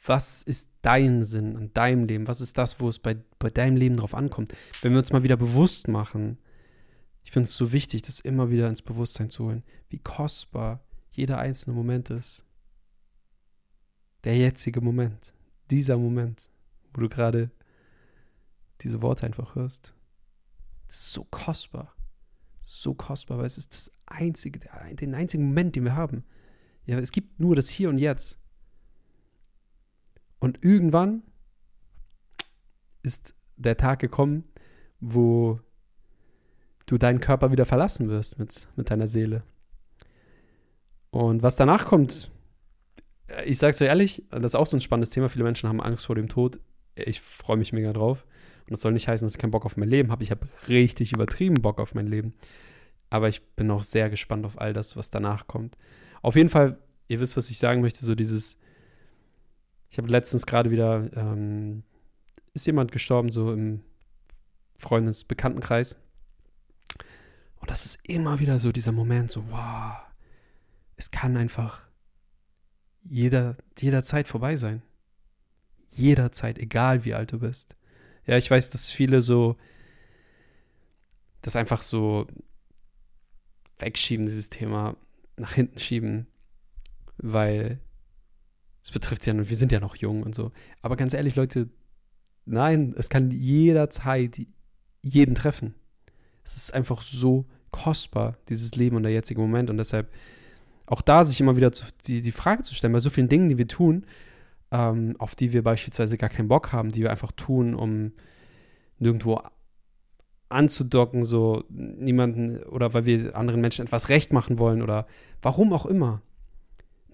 was 0.07 0.43
ist 0.43 0.69
dein 0.83 1.25
Sinn 1.25 1.57
in 1.57 1.73
deinem 1.73 2.05
Leben? 2.05 2.29
Was 2.29 2.41
ist 2.41 2.59
das, 2.59 2.79
wo 2.81 2.89
es 2.89 2.99
bei, 2.99 3.17
bei 3.39 3.51
deinem 3.51 3.77
Leben 3.77 3.97
drauf 3.97 4.15
ankommt? 4.15 4.55
Wenn 4.83 4.93
wir 4.93 4.99
uns 4.99 5.13
mal 5.13 5.23
wieder 5.23 5.37
bewusst 5.37 5.89
machen, 5.89 6.39
ich 7.25 7.31
finde 7.31 7.49
es 7.49 7.57
so 7.57 7.73
wichtig, 7.73 8.03
das 8.03 8.21
immer 8.21 8.51
wieder 8.51 8.69
ins 8.69 8.83
Bewusstsein 8.83 9.31
zu 9.31 9.45
holen, 9.45 9.63
wie 9.89 9.99
kostbar 9.99 10.85
jeder 11.11 11.39
einzelne 11.39 11.75
Moment 11.75 12.11
ist. 12.11 12.45
Der 14.25 14.37
jetzige 14.37 14.81
Moment, 14.81 15.33
dieser 15.71 15.97
Moment, 15.97 16.51
wo 16.93 17.01
du 17.01 17.09
gerade 17.09 17.51
diese 18.81 19.01
Worte 19.01 19.25
einfach 19.25 19.55
hörst. 19.55 19.95
Das 20.87 20.97
ist 20.97 21.13
so 21.13 21.25
kostbar. 21.25 21.95
So 22.61 22.95
kostbar, 22.95 23.39
weil 23.39 23.47
es 23.47 23.59
ist 23.59 23.73
das 23.73 23.93
einzige, 24.07 24.61
den 24.93 25.15
einzigen 25.15 25.47
Moment, 25.47 25.77
den 25.77 25.85
wir 25.85 25.95
haben. 25.95 26.25
Ja, 26.87 26.99
es 26.99 27.13
gibt 27.13 27.41
nur 27.41 27.57
das 27.57 27.69
Hier 27.69 27.89
und 27.89 27.99
Jetzt. 27.99 28.39
Und 30.45 30.63
irgendwann 30.63 31.23
ist 33.03 33.35
der 33.57 33.79
Tag 33.79 33.99
gekommen, 33.99 34.45
wo 35.01 35.59
du 36.85 36.99
deinen 36.99 37.21
Körper 37.21 37.51
wieder 37.51 37.65
verlassen 37.65 38.11
wirst 38.11 38.39
mit, 38.39 38.69
mit 38.77 38.91
deiner 38.91 39.09
Seele. 39.09 39.43
Und 41.11 41.43
was 41.43 41.57
danach 41.57 41.87
kommt, 41.87 42.31
ich 43.47 43.57
sag's 43.57 43.81
euch 43.81 43.89
ehrlich, 43.89 44.23
das 44.29 44.45
ist 44.45 44.55
auch 44.55 44.67
so 44.67 44.77
ein 44.77 44.83
spannendes 44.83 45.09
Thema. 45.09 45.31
Viele 45.31 45.45
Menschen 45.45 45.67
haben 45.67 45.81
Angst 45.81 46.05
vor 46.05 46.15
dem 46.15 46.29
Tod. 46.29 46.61
Ich 46.95 47.23
freue 47.23 47.57
mich 47.57 47.73
mega 47.73 47.95
drauf, 47.95 48.27
Und 48.67 48.73
das 48.73 48.83
soll 48.83 48.93
nicht 48.93 49.09
heißen, 49.09 49.25
dass 49.25 49.37
ich 49.37 49.41
keinen 49.41 49.51
Bock 49.51 49.65
auf 49.65 49.79
mein 49.79 49.89
Leben 49.89 50.13
habe. 50.13 50.25
Ich 50.25 50.31
habe 50.31 50.47
richtig 50.69 51.15
übertrieben 51.15 51.63
Bock 51.63 51.81
auf 51.81 51.95
mein 51.95 52.07
Leben. 52.07 52.35
Aber 53.09 53.31
ich 53.31 53.43
bin 53.57 53.71
auch 53.71 53.83
sehr 53.83 54.11
gespannt 54.11 54.45
auf 54.45 54.61
all 54.61 54.75
das, 54.75 54.95
was 54.95 55.09
danach 55.09 55.47
kommt. 55.47 55.79
Auf 56.21 56.37
jeden 56.37 56.51
Fall, 56.51 56.77
ihr 57.09 57.21
wisst, 57.21 57.39
was 57.39 57.49
ich 57.49 57.57
sagen 57.57 57.81
möchte, 57.81 58.05
so 58.05 58.15
dieses, 58.15 58.59
ich 59.95 59.99
habe 59.99 60.09
letztens 60.09 60.45
gerade 60.45 60.73
wieder, 60.73 61.09
ähm, 61.15 61.85
ist 62.53 62.67
jemand 62.67 62.91
gestorben, 62.91 63.31
so 63.31 63.53
im 63.53 63.85
Freundes-Bekanntenkreis. 64.77 65.97
Und 67.61 67.71
das 67.71 67.87
ist 67.87 68.01
immer 68.03 68.41
wieder 68.41 68.59
so 68.59 68.73
dieser 68.73 68.91
Moment, 68.91 69.31
so, 69.31 69.49
wow, 69.53 69.99
es 70.97 71.13
kann 71.13 71.37
einfach 71.37 71.87
jeder, 73.05 73.57
jederzeit 73.79 74.27
vorbei 74.27 74.57
sein. 74.57 74.83
Jederzeit, 75.87 76.59
egal 76.59 77.05
wie 77.05 77.15
alt 77.15 77.31
du 77.31 77.39
bist. 77.39 77.77
Ja, 78.27 78.37
ich 78.37 78.51
weiß, 78.51 78.71
dass 78.71 78.91
viele 78.91 79.21
so 79.21 79.57
das 81.41 81.55
einfach 81.55 81.83
so 81.83 82.27
wegschieben, 83.79 84.27
dieses 84.27 84.51
Thema 84.51 84.97
nach 85.37 85.53
hinten 85.53 85.79
schieben, 85.79 86.27
weil 87.17 87.79
es 88.85 88.91
betrifft 88.91 89.27
ja 89.27 89.33
nur, 89.33 89.49
wir 89.49 89.57
sind 89.57 89.73
ja 89.73 89.81
noch 89.81 89.97
jung 89.97 90.23
und 90.23 90.35
so. 90.35 90.53
Aber 90.83 90.97
ganz 90.97 91.15
ehrlich, 91.15 91.37
Leute, 91.37 91.71
nein, 92.45 92.95
es 92.99 93.09
kann 93.09 93.31
jederzeit 93.31 94.39
jeden 95.01 95.35
treffen. 95.35 95.75
Es 96.45 96.57
ist 96.57 96.75
einfach 96.75 97.01
so 97.01 97.47
kostbar, 97.71 98.37
dieses 98.51 98.75
Leben 98.75 98.97
und 98.97 99.03
der 99.03 99.13
jetzige 99.13 99.41
Moment. 99.41 99.71
Und 99.71 99.79
deshalb 99.79 100.13
auch 100.85 101.01
da 101.01 101.25
sich 101.25 101.41
immer 101.41 101.57
wieder 101.57 101.73
zu, 101.73 101.87
die, 102.07 102.21
die 102.21 102.31
Frage 102.31 102.63
zu 102.63 102.75
stellen, 102.75 102.93
bei 102.93 102.99
so 102.99 103.09
vielen 103.09 103.31
Dingen, 103.31 103.49
die 103.49 103.57
wir 103.57 103.67
tun, 103.67 104.05
ähm, 104.71 105.17
auf 105.19 105.35
die 105.35 105.55
wir 105.55 105.63
beispielsweise 105.63 106.19
gar 106.19 106.29
keinen 106.29 106.49
Bock 106.49 106.73
haben, 106.73 106.93
die 106.93 107.01
wir 107.01 107.11
einfach 107.11 107.33
tun, 107.33 107.75
um 107.75 108.13
nirgendwo 108.99 109.41
anzudocken, 110.51 111.23
so 111.23 111.65
niemanden 111.71 112.63
oder 112.65 112.93
weil 112.93 113.07
wir 113.07 113.35
anderen 113.35 113.63
Menschen 113.63 113.87
etwas 113.87 114.11
recht 114.11 114.31
machen 114.35 114.59
wollen 114.59 114.83
oder 114.83 115.07
warum 115.41 115.73
auch 115.73 115.87
immer. 115.87 116.21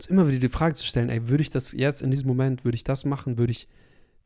Immer 0.08 0.28
wieder 0.28 0.38
die 0.38 0.48
Frage 0.48 0.74
zu 0.74 0.84
stellen, 0.84 1.08
ey, 1.08 1.28
würde 1.28 1.42
ich 1.42 1.50
das 1.50 1.72
jetzt 1.72 2.02
in 2.02 2.10
diesem 2.10 2.28
Moment, 2.28 2.64
würde 2.64 2.76
ich 2.76 2.84
das 2.84 3.04
machen, 3.04 3.38
würde 3.38 3.52
ich, 3.52 3.68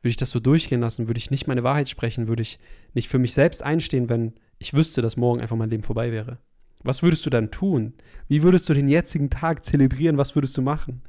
würde 0.01 0.09
ich 0.09 0.17
das 0.17 0.31
so 0.31 0.39
durchgehen 0.39 0.81
lassen, 0.81 1.07
würde 1.07 1.17
ich 1.17 1.31
nicht 1.31 1.47
meine 1.47 1.63
Wahrheit 1.63 1.89
sprechen, 1.89 2.27
würde 2.27 2.41
ich 2.41 2.59
nicht 2.93 3.07
für 3.07 3.19
mich 3.19 3.33
selbst 3.33 3.63
einstehen, 3.63 4.09
wenn 4.09 4.33
ich 4.57 4.73
wüsste, 4.73 5.01
dass 5.01 5.17
morgen 5.17 5.41
einfach 5.41 5.55
mein 5.55 5.69
Leben 5.69 5.83
vorbei 5.83 6.11
wäre. 6.11 6.39
Was 6.83 7.01
würdest 7.01 7.25
du 7.25 7.29
dann 7.29 7.51
tun? 7.51 7.93
Wie 8.27 8.43
würdest 8.43 8.69
du 8.69 8.73
den 8.73 8.87
jetzigen 8.87 9.29
Tag 9.29 9.65
zelebrieren? 9.65 10.17
Was 10.17 10.35
würdest 10.35 10.55
du 10.55 10.61
machen? 10.61 11.01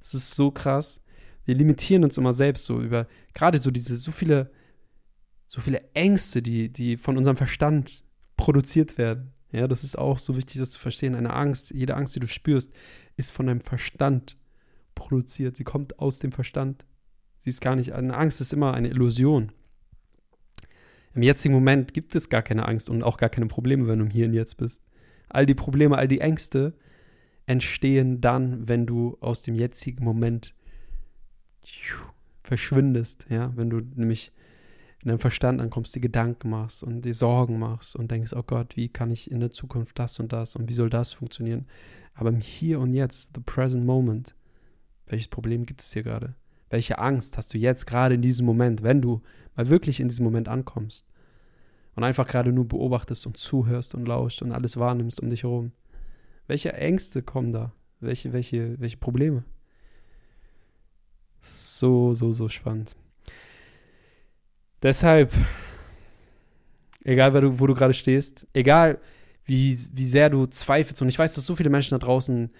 Es 0.00 0.14
ist 0.14 0.36
so 0.36 0.50
krass. 0.52 1.02
Wir 1.44 1.56
limitieren 1.56 2.04
uns 2.04 2.16
immer 2.16 2.32
selbst 2.32 2.64
so 2.64 2.80
über 2.80 3.06
gerade 3.34 3.58
so 3.58 3.70
diese 3.70 3.96
so 3.96 4.12
viele 4.12 4.50
so 5.48 5.60
viele 5.60 5.82
Ängste, 5.94 6.42
die 6.42 6.72
die 6.72 6.96
von 6.96 7.16
unserem 7.16 7.36
Verstand 7.36 8.04
produziert 8.36 8.98
werden. 8.98 9.32
Ja, 9.52 9.66
das 9.68 9.84
ist 9.84 9.96
auch 9.96 10.18
so 10.18 10.36
wichtig, 10.36 10.58
das 10.58 10.70
zu 10.70 10.78
verstehen. 10.78 11.14
Eine 11.14 11.32
Angst, 11.32 11.70
jede 11.70 11.96
Angst, 11.96 12.14
die 12.14 12.20
du 12.20 12.28
spürst, 12.28 12.72
ist 13.16 13.30
von 13.30 13.46
deinem 13.46 13.60
Verstand 13.60 14.36
produziert. 14.94 15.56
Sie 15.56 15.64
kommt 15.64 15.98
aus 15.98 16.18
dem 16.18 16.32
Verstand. 16.32 16.84
Sie 17.38 17.50
ist 17.50 17.60
gar 17.60 17.76
nicht, 17.76 17.92
eine 17.92 18.16
Angst 18.16 18.40
ist 18.40 18.52
immer 18.52 18.74
eine 18.74 18.88
Illusion. 18.88 19.52
Im 21.14 21.22
jetzigen 21.22 21.54
Moment 21.54 21.94
gibt 21.94 22.14
es 22.14 22.28
gar 22.28 22.42
keine 22.42 22.66
Angst 22.66 22.90
und 22.90 23.02
auch 23.02 23.16
gar 23.16 23.30
keine 23.30 23.46
Probleme, 23.46 23.88
wenn 23.88 23.98
du 23.98 24.06
hier 24.06 24.26
und 24.26 24.34
jetzt 24.34 24.56
bist. 24.58 24.82
All 25.28 25.46
die 25.46 25.54
Probleme, 25.54 25.96
all 25.96 26.08
die 26.08 26.20
Ängste 26.20 26.74
entstehen 27.46 28.20
dann, 28.20 28.68
wenn 28.68 28.86
du 28.86 29.16
aus 29.20 29.42
dem 29.42 29.54
jetzigen 29.54 30.04
Moment 30.04 30.54
verschwindest, 32.42 33.26
ja, 33.28 33.52
wenn 33.56 33.70
du 33.70 33.80
nämlich 33.80 34.32
in 35.02 35.08
deinem 35.08 35.18
Verstand 35.18 35.60
ankommst, 35.60 35.94
die 35.94 36.00
Gedanken 36.00 36.50
machst 36.50 36.82
und 36.82 37.02
die 37.02 37.12
Sorgen 37.12 37.58
machst 37.58 37.96
und 37.96 38.10
denkst, 38.10 38.32
oh 38.34 38.42
Gott, 38.42 38.76
wie 38.76 38.88
kann 38.88 39.10
ich 39.10 39.30
in 39.30 39.40
der 39.40 39.50
Zukunft 39.50 39.98
das 39.98 40.18
und 40.18 40.32
das 40.32 40.56
und 40.56 40.68
wie 40.68 40.74
soll 40.74 40.90
das 40.90 41.12
funktionieren? 41.12 41.66
Aber 42.14 42.30
im 42.30 42.40
Hier 42.40 42.80
und 42.80 42.94
Jetzt, 42.94 43.32
the 43.34 43.40
present 43.40 43.84
moment, 43.84 44.34
welches 45.06 45.28
Problem 45.28 45.64
gibt 45.64 45.82
es 45.82 45.92
hier 45.92 46.02
gerade? 46.02 46.34
Welche 46.68 46.98
Angst 46.98 47.36
hast 47.36 47.54
du 47.54 47.58
jetzt 47.58 47.86
gerade 47.86 48.16
in 48.16 48.22
diesem 48.22 48.44
Moment, 48.44 48.82
wenn 48.82 49.00
du 49.00 49.22
mal 49.54 49.68
wirklich 49.68 50.00
in 50.00 50.08
diesem 50.08 50.24
Moment 50.24 50.48
ankommst 50.48 51.06
und 51.94 52.02
einfach 52.02 52.26
gerade 52.26 52.52
nur 52.52 52.66
beobachtest 52.66 53.26
und 53.26 53.36
zuhörst 53.36 53.94
und 53.94 54.06
lauscht 54.06 54.42
und 54.42 54.52
alles 54.52 54.76
wahrnimmst 54.76 55.20
um 55.20 55.30
dich 55.30 55.44
herum? 55.44 55.72
Welche 56.48 56.72
Ängste 56.72 57.22
kommen 57.22 57.52
da? 57.52 57.72
Welche, 58.00 58.32
welche, 58.32 58.80
welche 58.80 58.96
Probleme? 58.96 59.44
So, 61.40 62.12
so, 62.14 62.32
so 62.32 62.48
spannend. 62.48 62.96
Deshalb, 64.82 65.32
egal 67.04 67.34
wo 67.34 67.40
du, 67.40 67.60
wo 67.60 67.66
du 67.66 67.74
gerade 67.74 67.94
stehst, 67.94 68.46
egal 68.52 68.98
wie, 69.44 69.76
wie 69.92 70.04
sehr 70.04 70.30
du 70.30 70.46
zweifelst, 70.46 71.00
und 71.02 71.08
ich 71.08 71.18
weiß, 71.18 71.34
dass 71.34 71.46
so 71.46 71.56
viele 71.56 71.70
Menschen 71.70 71.98
da 71.98 72.04
draußen 72.04 72.50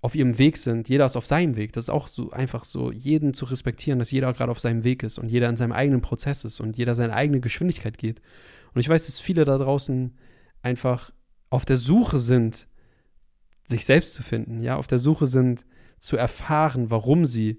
auf 0.00 0.14
ihrem 0.14 0.38
Weg 0.38 0.58
sind, 0.58 0.88
jeder 0.88 1.06
ist 1.06 1.16
auf 1.16 1.26
seinem 1.26 1.56
Weg. 1.56 1.72
Das 1.72 1.84
ist 1.84 1.90
auch 1.90 2.06
so 2.06 2.30
einfach 2.30 2.64
so, 2.64 2.92
jeden 2.92 3.34
zu 3.34 3.46
respektieren, 3.46 3.98
dass 3.98 4.10
jeder 4.10 4.32
gerade 4.32 4.52
auf 4.52 4.60
seinem 4.60 4.84
Weg 4.84 5.02
ist 5.02 5.18
und 5.18 5.28
jeder 5.28 5.48
in 5.48 5.56
seinem 5.56 5.72
eigenen 5.72 6.00
Prozess 6.00 6.44
ist 6.44 6.60
und 6.60 6.76
jeder 6.76 6.94
seine 6.94 7.14
eigene 7.14 7.40
Geschwindigkeit 7.40 7.98
geht. 7.98 8.20
Und 8.74 8.80
ich 8.80 8.88
weiß, 8.88 9.06
dass 9.06 9.18
viele 9.18 9.44
da 9.44 9.58
draußen 9.58 10.16
einfach 10.62 11.12
auf 11.50 11.64
der 11.64 11.76
Suche 11.76 12.18
sind, 12.18 12.68
sich 13.64 13.84
selbst 13.84 14.14
zu 14.14 14.22
finden, 14.22 14.62
ja, 14.62 14.76
auf 14.76 14.86
der 14.86 14.98
Suche 14.98 15.26
sind, 15.26 15.66
zu 15.98 16.16
erfahren, 16.16 16.90
warum 16.90 17.24
sie 17.24 17.58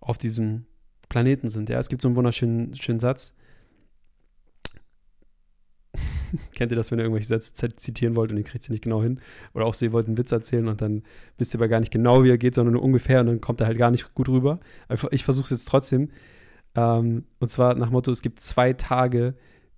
auf 0.00 0.18
diesem 0.18 0.66
Planeten 1.12 1.50
sind. 1.50 1.68
Ja, 1.68 1.78
es 1.78 1.90
gibt 1.90 2.00
so 2.00 2.08
einen 2.08 2.16
wunderschönen 2.16 2.74
schönen 2.74 2.98
Satz. 2.98 3.34
Kennt 6.54 6.72
ihr 6.72 6.76
das, 6.76 6.90
wenn 6.90 6.98
ihr 6.98 7.02
irgendwelche 7.02 7.28
Sätze 7.28 7.52
zitieren 7.76 8.16
wollt 8.16 8.30
und 8.30 8.38
ihr 8.38 8.44
kriegt 8.44 8.64
sie 8.64 8.72
nicht 8.72 8.82
genau 8.82 9.02
hin? 9.02 9.20
Oder 9.52 9.66
auch 9.66 9.74
so, 9.74 9.84
ihr 9.84 9.92
wollt 9.92 10.06
einen 10.06 10.16
Witz 10.16 10.32
erzählen 10.32 10.68
und 10.68 10.80
dann 10.80 11.02
wisst 11.36 11.54
ihr 11.54 11.58
aber 11.60 11.68
gar 11.68 11.80
nicht 11.80 11.92
genau, 11.92 12.24
wie 12.24 12.30
er 12.30 12.38
geht, 12.38 12.54
sondern 12.54 12.72
nur 12.72 12.82
ungefähr 12.82 13.20
und 13.20 13.26
dann 13.26 13.42
kommt 13.42 13.60
er 13.60 13.66
halt 13.66 13.76
gar 13.76 13.90
nicht 13.90 14.14
gut 14.14 14.30
rüber. 14.30 14.58
Ich 15.10 15.22
versuche 15.22 15.44
es 15.44 15.50
jetzt 15.50 15.68
trotzdem. 15.68 16.08
Ähm, 16.74 17.26
und 17.40 17.48
zwar 17.48 17.74
nach 17.74 17.90
Motto: 17.90 18.10
Es 18.10 18.22
gibt 18.22 18.40
zwei 18.40 18.72
Tage, 18.72 19.34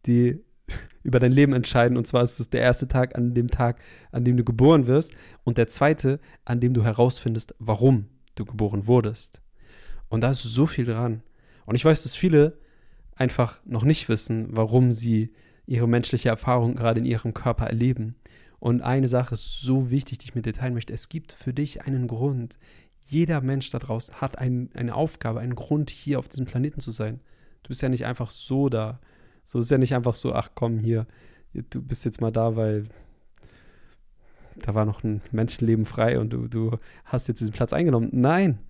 die 0.06 0.38
über 1.02 1.18
dein 1.18 1.32
Leben 1.32 1.52
entscheiden. 1.52 1.96
Und 1.96 2.06
zwar 2.06 2.22
ist 2.22 2.38
es 2.38 2.48
der 2.48 2.60
erste 2.60 2.86
Tag 2.86 3.18
an 3.18 3.34
dem 3.34 3.48
Tag, 3.48 3.80
an 4.12 4.24
dem 4.24 4.36
du 4.36 4.44
geboren 4.44 4.86
wirst 4.86 5.12
und 5.42 5.58
der 5.58 5.66
zweite, 5.66 6.20
an 6.44 6.60
dem 6.60 6.74
du 6.74 6.84
herausfindest, 6.84 7.56
warum 7.58 8.06
du 8.36 8.44
geboren 8.44 8.86
wurdest. 8.86 9.43
Und 10.14 10.20
da 10.20 10.30
ist 10.30 10.44
so 10.44 10.66
viel 10.66 10.84
dran. 10.84 11.22
Und 11.66 11.74
ich 11.74 11.84
weiß, 11.84 12.04
dass 12.04 12.14
viele 12.14 12.56
einfach 13.16 13.60
noch 13.64 13.82
nicht 13.82 14.08
wissen, 14.08 14.46
warum 14.50 14.92
sie 14.92 15.32
ihre 15.66 15.88
menschliche 15.88 16.28
Erfahrung 16.28 16.76
gerade 16.76 17.00
in 17.00 17.04
ihrem 17.04 17.34
Körper 17.34 17.66
erleben. 17.66 18.14
Und 18.60 18.80
eine 18.80 19.08
Sache 19.08 19.34
ist 19.34 19.60
so 19.60 19.90
wichtig, 19.90 20.18
die 20.18 20.26
ich 20.26 20.34
mit 20.36 20.46
dir 20.46 20.52
teilen 20.52 20.74
möchte. 20.74 20.92
Es 20.92 21.08
gibt 21.08 21.32
für 21.32 21.52
dich 21.52 21.82
einen 21.82 22.06
Grund. 22.06 22.60
Jeder 23.02 23.40
Mensch 23.40 23.70
da 23.72 23.80
draußen 23.80 24.20
hat 24.20 24.38
ein, 24.38 24.70
eine 24.74 24.94
Aufgabe, 24.94 25.40
einen 25.40 25.56
Grund, 25.56 25.90
hier 25.90 26.20
auf 26.20 26.28
diesem 26.28 26.46
Planeten 26.46 26.78
zu 26.78 26.92
sein. 26.92 27.18
Du 27.64 27.68
bist 27.70 27.82
ja 27.82 27.88
nicht 27.88 28.06
einfach 28.06 28.30
so 28.30 28.68
da. 28.68 29.00
So 29.44 29.58
ist 29.58 29.72
ja 29.72 29.78
nicht 29.78 29.96
einfach 29.96 30.14
so, 30.14 30.32
ach 30.32 30.50
komm, 30.54 30.78
hier, 30.78 31.08
du 31.54 31.82
bist 31.82 32.04
jetzt 32.04 32.20
mal 32.20 32.30
da, 32.30 32.54
weil 32.54 32.84
da 34.54 34.76
war 34.76 34.84
noch 34.84 35.02
ein 35.02 35.22
Menschenleben 35.32 35.86
frei 35.86 36.20
und 36.20 36.32
du, 36.32 36.46
du 36.46 36.78
hast 37.04 37.26
jetzt 37.26 37.40
diesen 37.40 37.52
Platz 37.52 37.72
eingenommen. 37.72 38.10
Nein, 38.12 38.60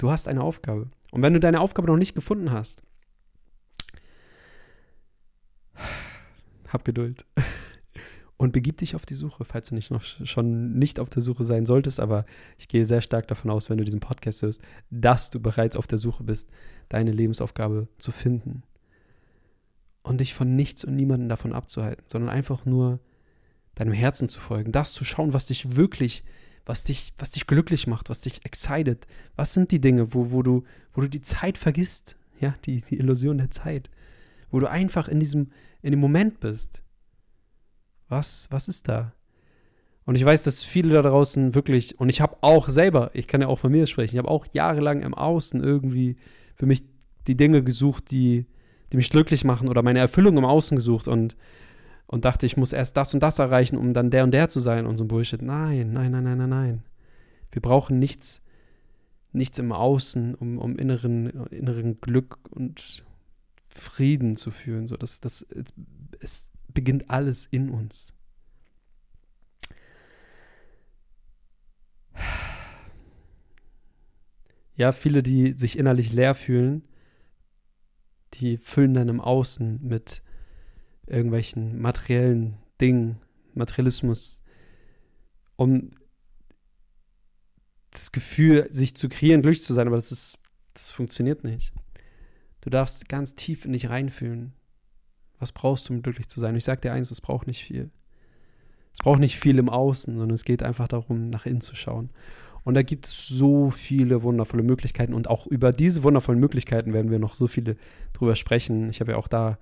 du 0.00 0.10
hast 0.10 0.28
eine 0.28 0.42
Aufgabe. 0.42 0.90
Und 1.12 1.22
wenn 1.22 1.34
du 1.34 1.40
deine 1.40 1.60
Aufgabe 1.60 1.88
noch 1.88 1.96
nicht 1.96 2.14
gefunden 2.14 2.50
hast, 2.50 2.82
hab 6.68 6.84
Geduld 6.84 7.24
und 8.36 8.52
begib 8.52 8.78
dich 8.78 8.94
auf 8.94 9.04
die 9.04 9.14
Suche, 9.14 9.44
falls 9.44 9.68
du 9.68 9.74
nicht 9.74 9.90
noch 9.90 10.02
schon 10.02 10.78
nicht 10.78 11.00
auf 11.00 11.10
der 11.10 11.20
Suche 11.20 11.44
sein 11.44 11.66
solltest. 11.66 12.00
Aber 12.00 12.24
ich 12.58 12.68
gehe 12.68 12.84
sehr 12.84 13.02
stark 13.02 13.28
davon 13.28 13.50
aus, 13.50 13.68
wenn 13.68 13.78
du 13.78 13.84
diesen 13.84 14.00
Podcast 14.00 14.42
hörst, 14.42 14.62
dass 14.90 15.30
du 15.30 15.40
bereits 15.40 15.76
auf 15.76 15.86
der 15.86 15.98
Suche 15.98 16.24
bist, 16.24 16.50
deine 16.88 17.12
Lebensaufgabe 17.12 17.88
zu 17.98 18.12
finden 18.12 18.62
und 20.02 20.20
dich 20.20 20.32
von 20.32 20.56
nichts 20.56 20.84
und 20.84 20.96
niemanden 20.96 21.28
davon 21.28 21.52
abzuhalten, 21.52 22.04
sondern 22.06 22.30
einfach 22.30 22.64
nur 22.64 23.00
deinem 23.74 23.92
Herzen 23.92 24.28
zu 24.28 24.40
folgen, 24.40 24.72
das 24.72 24.92
zu 24.92 25.04
schauen, 25.04 25.34
was 25.34 25.46
dich 25.46 25.76
wirklich, 25.76 26.24
was 26.70 26.84
dich, 26.84 27.12
was 27.18 27.32
dich 27.32 27.48
glücklich 27.48 27.88
macht, 27.88 28.10
was 28.10 28.20
dich 28.20 28.46
excited. 28.46 29.04
Was 29.34 29.52
sind 29.52 29.72
die 29.72 29.80
Dinge, 29.80 30.14
wo, 30.14 30.30
wo, 30.30 30.44
du, 30.44 30.62
wo 30.92 31.00
du 31.00 31.08
die 31.08 31.20
Zeit 31.20 31.58
vergisst? 31.58 32.16
Ja, 32.38 32.54
die, 32.64 32.80
die 32.80 32.98
Illusion 32.98 33.38
der 33.38 33.50
Zeit. 33.50 33.90
Wo 34.52 34.60
du 34.60 34.70
einfach 34.70 35.08
in 35.08 35.18
diesem, 35.18 35.50
in 35.82 35.90
dem 35.90 35.98
Moment 35.98 36.38
bist. 36.38 36.84
Was, 38.08 38.46
was 38.52 38.68
ist 38.68 38.86
da? 38.86 39.12
Und 40.04 40.14
ich 40.14 40.24
weiß, 40.24 40.44
dass 40.44 40.62
viele 40.62 40.94
da 40.94 41.02
draußen 41.02 41.56
wirklich, 41.56 41.98
und 41.98 42.08
ich 42.08 42.20
habe 42.20 42.36
auch 42.40 42.68
selber, 42.68 43.10
ich 43.14 43.26
kann 43.26 43.40
ja 43.40 43.48
auch 43.48 43.58
von 43.58 43.72
mir 43.72 43.88
sprechen, 43.88 44.14
ich 44.14 44.18
habe 44.18 44.30
auch 44.30 44.46
jahrelang 44.52 45.02
im 45.02 45.14
Außen 45.14 45.60
irgendwie 45.60 46.18
für 46.54 46.66
mich 46.66 46.84
die 47.26 47.36
Dinge 47.36 47.64
gesucht, 47.64 48.12
die, 48.12 48.46
die 48.92 48.96
mich 48.96 49.10
glücklich 49.10 49.42
machen 49.42 49.68
oder 49.68 49.82
meine 49.82 49.98
Erfüllung 49.98 50.36
im 50.38 50.44
Außen 50.44 50.76
gesucht 50.76 51.08
und, 51.08 51.34
und 52.10 52.24
dachte, 52.24 52.44
ich 52.44 52.56
muss 52.56 52.72
erst 52.72 52.96
das 52.96 53.14
und 53.14 53.22
das 53.22 53.38
erreichen, 53.38 53.76
um 53.76 53.92
dann 53.92 54.10
der 54.10 54.24
und 54.24 54.32
der 54.32 54.48
zu 54.48 54.58
sein 54.58 54.84
und 54.84 54.96
so 54.98 55.04
ein 55.04 55.08
Bullshit. 55.08 55.40
Nein, 55.40 55.92
nein, 55.92 56.10
nein, 56.10 56.24
nein, 56.24 56.38
nein, 56.38 56.48
nein. 56.48 56.82
Wir 57.52 57.62
brauchen 57.62 58.00
nichts, 58.00 58.42
nichts 59.32 59.60
im 59.60 59.70
Außen, 59.70 60.34
um, 60.34 60.58
um 60.58 60.76
inneren, 60.76 61.46
inneren 61.50 62.00
Glück 62.00 62.38
und 62.50 63.04
Frieden 63.68 64.34
zu 64.34 64.50
fühlen. 64.50 64.88
So, 64.88 64.96
das, 64.96 65.20
das, 65.20 65.46
es 66.18 66.48
beginnt 66.74 67.10
alles 67.10 67.46
in 67.46 67.70
uns. 67.70 68.12
Ja, 74.74 74.90
viele, 74.90 75.22
die 75.22 75.52
sich 75.52 75.78
innerlich 75.78 76.12
leer 76.12 76.34
fühlen, 76.34 76.82
die 78.34 78.56
füllen 78.56 78.94
dann 78.94 79.08
im 79.08 79.20
Außen 79.20 79.78
mit 79.80 80.24
irgendwelchen 81.10 81.80
materiellen 81.80 82.54
Dingen, 82.80 83.20
Materialismus, 83.54 84.42
um 85.56 85.90
das 87.90 88.12
Gefühl, 88.12 88.68
sich 88.70 88.94
zu 88.94 89.08
kreieren, 89.08 89.42
glücklich 89.42 89.64
zu 89.64 89.72
sein, 89.72 89.86
aber 89.86 89.96
das 89.96 90.12
ist, 90.12 90.38
das 90.74 90.90
funktioniert 90.90 91.44
nicht. 91.44 91.72
Du 92.60 92.70
darfst 92.70 93.08
ganz 93.08 93.34
tief 93.34 93.64
in 93.64 93.72
dich 93.72 93.90
reinfühlen. 93.90 94.52
Was 95.38 95.52
brauchst 95.52 95.88
du, 95.88 95.94
um 95.94 96.02
glücklich 96.02 96.28
zu 96.28 96.38
sein? 96.38 96.54
Ich 96.56 96.64
sag 96.64 96.82
dir 96.82 96.92
eins, 96.92 97.10
es 97.10 97.20
braucht 97.20 97.46
nicht 97.46 97.64
viel. 97.64 97.90
Es 98.92 98.98
braucht 98.98 99.20
nicht 99.20 99.38
viel 99.38 99.58
im 99.58 99.68
Außen, 99.68 100.16
sondern 100.18 100.34
es 100.34 100.44
geht 100.44 100.62
einfach 100.62 100.88
darum, 100.88 101.30
nach 101.30 101.46
innen 101.46 101.60
zu 101.60 101.74
schauen. 101.74 102.10
Und 102.62 102.74
da 102.74 102.82
gibt 102.82 103.06
es 103.06 103.26
so 103.26 103.70
viele 103.70 104.22
wundervolle 104.22 104.62
Möglichkeiten. 104.62 105.14
Und 105.14 105.28
auch 105.28 105.46
über 105.46 105.72
diese 105.72 106.02
wundervollen 106.02 106.40
Möglichkeiten 106.40 106.92
werden 106.92 107.10
wir 107.10 107.18
noch 107.18 107.34
so 107.34 107.46
viele 107.46 107.76
drüber 108.12 108.36
sprechen. 108.36 108.90
Ich 108.90 109.00
habe 109.00 109.12
ja 109.12 109.16
auch 109.16 109.28
da 109.28 109.58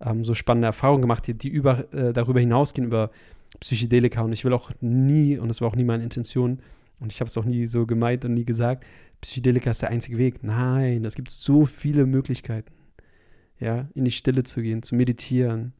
ähm, 0.00 0.24
so 0.24 0.34
spannende 0.34 0.66
Erfahrungen 0.66 1.02
gemacht, 1.02 1.26
die, 1.26 1.34
die 1.34 1.48
über, 1.48 1.92
äh, 1.92 2.12
darüber 2.12 2.40
hinausgehen, 2.40 2.86
über 2.86 3.10
Psychedelika. 3.60 4.22
Und 4.22 4.32
ich 4.32 4.44
will 4.44 4.52
auch 4.52 4.70
nie, 4.80 5.38
und 5.38 5.48
das 5.48 5.60
war 5.60 5.68
auch 5.68 5.76
nie 5.76 5.84
meine 5.84 6.02
Intention, 6.02 6.60
und 6.98 7.12
ich 7.12 7.20
habe 7.20 7.28
es 7.28 7.36
auch 7.36 7.44
nie 7.44 7.66
so 7.66 7.86
gemeint 7.86 8.24
und 8.24 8.34
nie 8.34 8.44
gesagt, 8.44 8.86
Psychedelika 9.20 9.70
ist 9.70 9.82
der 9.82 9.90
einzige 9.90 10.18
Weg. 10.18 10.42
Nein, 10.42 11.04
es 11.04 11.14
gibt 11.14 11.30
so 11.30 11.66
viele 11.66 12.06
Möglichkeiten, 12.06 12.72
ja, 13.58 13.88
in 13.94 14.04
die 14.04 14.10
Stille 14.10 14.42
zu 14.42 14.62
gehen, 14.62 14.82
zu 14.82 14.94
meditieren. 14.94 15.72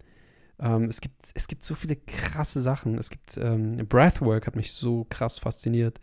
Ähm, 0.58 0.84
es, 0.84 1.00
gibt, 1.00 1.16
es 1.34 1.48
gibt 1.48 1.64
so 1.64 1.74
viele 1.74 1.96
krasse 1.96 2.60
Sachen. 2.60 2.98
Es 2.98 3.10
gibt, 3.10 3.36
ähm, 3.36 3.76
Breathwork 3.88 4.46
hat 4.46 4.56
mich 4.56 4.72
so 4.72 5.06
krass 5.08 5.38
fasziniert. 5.38 6.00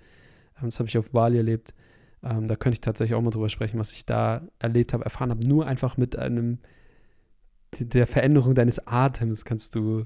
Ähm, 0.58 0.66
das 0.66 0.80
habe 0.80 0.90
ich 0.90 0.98
auf 0.98 1.12
Bali 1.12 1.38
erlebt. 1.38 1.74
Ähm, 2.24 2.48
da 2.48 2.56
könnte 2.56 2.76
ich 2.76 2.82
tatsächlich 2.82 3.16
auch 3.16 3.22
mal 3.22 3.32
drüber 3.32 3.50
sprechen, 3.50 3.80
was 3.80 3.92
ich 3.92 4.06
da 4.06 4.44
erlebt 4.60 4.94
habe, 4.94 5.04
erfahren 5.04 5.32
habe. 5.32 5.48
Nur 5.48 5.68
einfach 5.68 5.98
mit 5.98 6.16
einem, 6.16 6.60
der 7.80 8.08
Veränderung 8.08 8.56
deines 8.56 8.88
Atems 8.88 9.46
kannst 9.46 9.76
du 9.76 10.06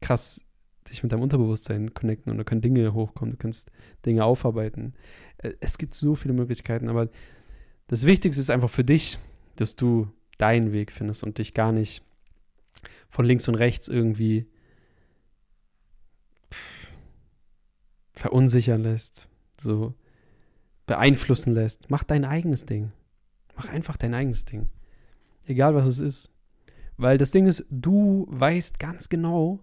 krass 0.00 0.40
dich 0.88 1.02
mit 1.02 1.12
deinem 1.12 1.22
Unterbewusstsein 1.22 1.92
connecten 1.92 2.30
und 2.32 2.38
da 2.38 2.44
können 2.44 2.60
Dinge 2.60 2.94
hochkommen, 2.94 3.32
du 3.32 3.36
kannst 3.36 3.70
Dinge 4.06 4.24
aufarbeiten. 4.24 4.94
Äh, 5.38 5.52
es 5.60 5.78
gibt 5.78 5.94
so 5.94 6.14
viele 6.14 6.34
Möglichkeiten, 6.34 6.88
aber 6.88 7.08
das 7.88 8.06
Wichtigste 8.06 8.40
ist 8.40 8.50
einfach 8.50 8.70
für 8.70 8.84
dich, 8.84 9.18
dass 9.56 9.76
du 9.76 10.08
deinen 10.38 10.72
Weg 10.72 10.92
findest 10.92 11.24
und 11.24 11.38
dich 11.38 11.54
gar 11.54 11.72
nicht 11.72 12.02
von 13.10 13.24
links 13.24 13.48
und 13.48 13.54
rechts 13.54 13.88
irgendwie 13.88 14.46
verunsichern 18.12 18.82
lässt, 18.82 19.28
so 19.60 19.94
beeinflussen 20.86 21.54
lässt. 21.54 21.90
Mach 21.90 22.04
dein 22.04 22.24
eigenes 22.24 22.66
Ding. 22.66 22.92
Mach 23.56 23.68
einfach 23.68 23.96
dein 23.96 24.14
eigenes 24.14 24.44
Ding. 24.44 24.68
Egal 25.44 25.74
was 25.74 25.86
es 25.86 26.00
ist. 26.00 26.30
Weil 26.98 27.16
das 27.16 27.30
Ding 27.30 27.46
ist, 27.46 27.64
du 27.70 28.26
weißt 28.28 28.78
ganz 28.78 29.08
genau, 29.08 29.60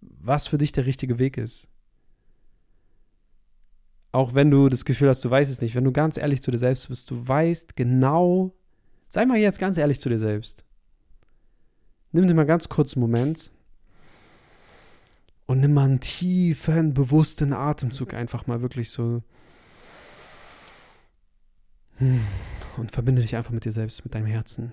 was 0.00 0.48
für 0.48 0.58
dich 0.58 0.72
der 0.72 0.84
richtige 0.84 1.18
Weg 1.18 1.38
ist. 1.38 1.68
Auch 4.12 4.34
wenn 4.34 4.50
du 4.50 4.68
das 4.68 4.84
Gefühl 4.84 5.08
hast, 5.08 5.24
du 5.24 5.30
weißt 5.30 5.50
es 5.50 5.60
nicht, 5.60 5.76
wenn 5.76 5.84
du 5.84 5.92
ganz 5.92 6.16
ehrlich 6.16 6.42
zu 6.42 6.50
dir 6.50 6.58
selbst 6.58 6.88
bist, 6.88 7.08
du 7.10 7.26
weißt 7.26 7.76
genau, 7.76 8.52
sei 9.08 9.24
mal 9.24 9.38
jetzt 9.38 9.60
ganz 9.60 9.78
ehrlich 9.78 10.00
zu 10.00 10.08
dir 10.08 10.18
selbst. 10.18 10.64
Nimm 12.10 12.26
dir 12.26 12.34
mal 12.34 12.46
ganz 12.46 12.68
kurz 12.68 12.94
einen 12.94 13.02
Moment 13.02 13.52
und 15.46 15.60
nimm 15.60 15.72
mal 15.72 15.84
einen 15.84 16.00
tiefen, 16.00 16.92
bewussten 16.94 17.52
Atemzug 17.52 18.12
einfach 18.12 18.48
mal 18.48 18.60
wirklich 18.60 18.90
so. 18.90 19.22
Und 22.76 22.90
verbinde 22.90 23.22
dich 23.22 23.36
einfach 23.36 23.52
mit 23.52 23.64
dir 23.64 23.72
selbst, 23.72 24.04
mit 24.04 24.16
deinem 24.16 24.26
Herzen. 24.26 24.72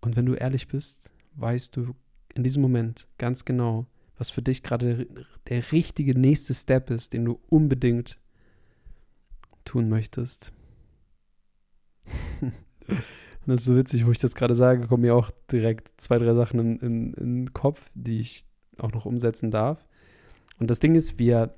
Und 0.00 0.16
wenn 0.16 0.26
du 0.26 0.34
ehrlich 0.34 0.68
bist, 0.68 1.12
weißt 1.34 1.76
du 1.76 1.94
in 2.34 2.42
diesem 2.42 2.62
Moment 2.62 3.08
ganz 3.18 3.44
genau, 3.44 3.86
was 4.16 4.30
für 4.30 4.42
dich 4.42 4.62
gerade 4.62 5.06
der 5.48 5.72
richtige 5.72 6.18
nächste 6.18 6.54
Step 6.54 6.90
ist, 6.90 7.12
den 7.12 7.24
du 7.24 7.40
unbedingt 7.48 8.18
tun 9.64 9.88
möchtest. 9.88 10.52
Und 12.90 13.46
das 13.46 13.60
ist 13.60 13.66
so 13.66 13.76
witzig, 13.76 14.06
wo 14.06 14.10
ich 14.10 14.18
das 14.18 14.34
gerade 14.34 14.54
sage, 14.54 14.86
kommen 14.86 15.02
mir 15.02 15.14
auch 15.14 15.30
direkt 15.50 15.92
zwei, 16.00 16.18
drei 16.18 16.34
Sachen 16.34 16.60
in, 16.60 16.78
in, 16.78 17.14
in 17.14 17.36
den 17.36 17.52
Kopf, 17.52 17.88
die 17.94 18.20
ich 18.20 18.44
auch 18.78 18.92
noch 18.92 19.06
umsetzen 19.06 19.50
darf. 19.50 19.86
Und 20.58 20.70
das 20.70 20.80
Ding 20.80 20.94
ist, 20.94 21.18
wir, 21.18 21.54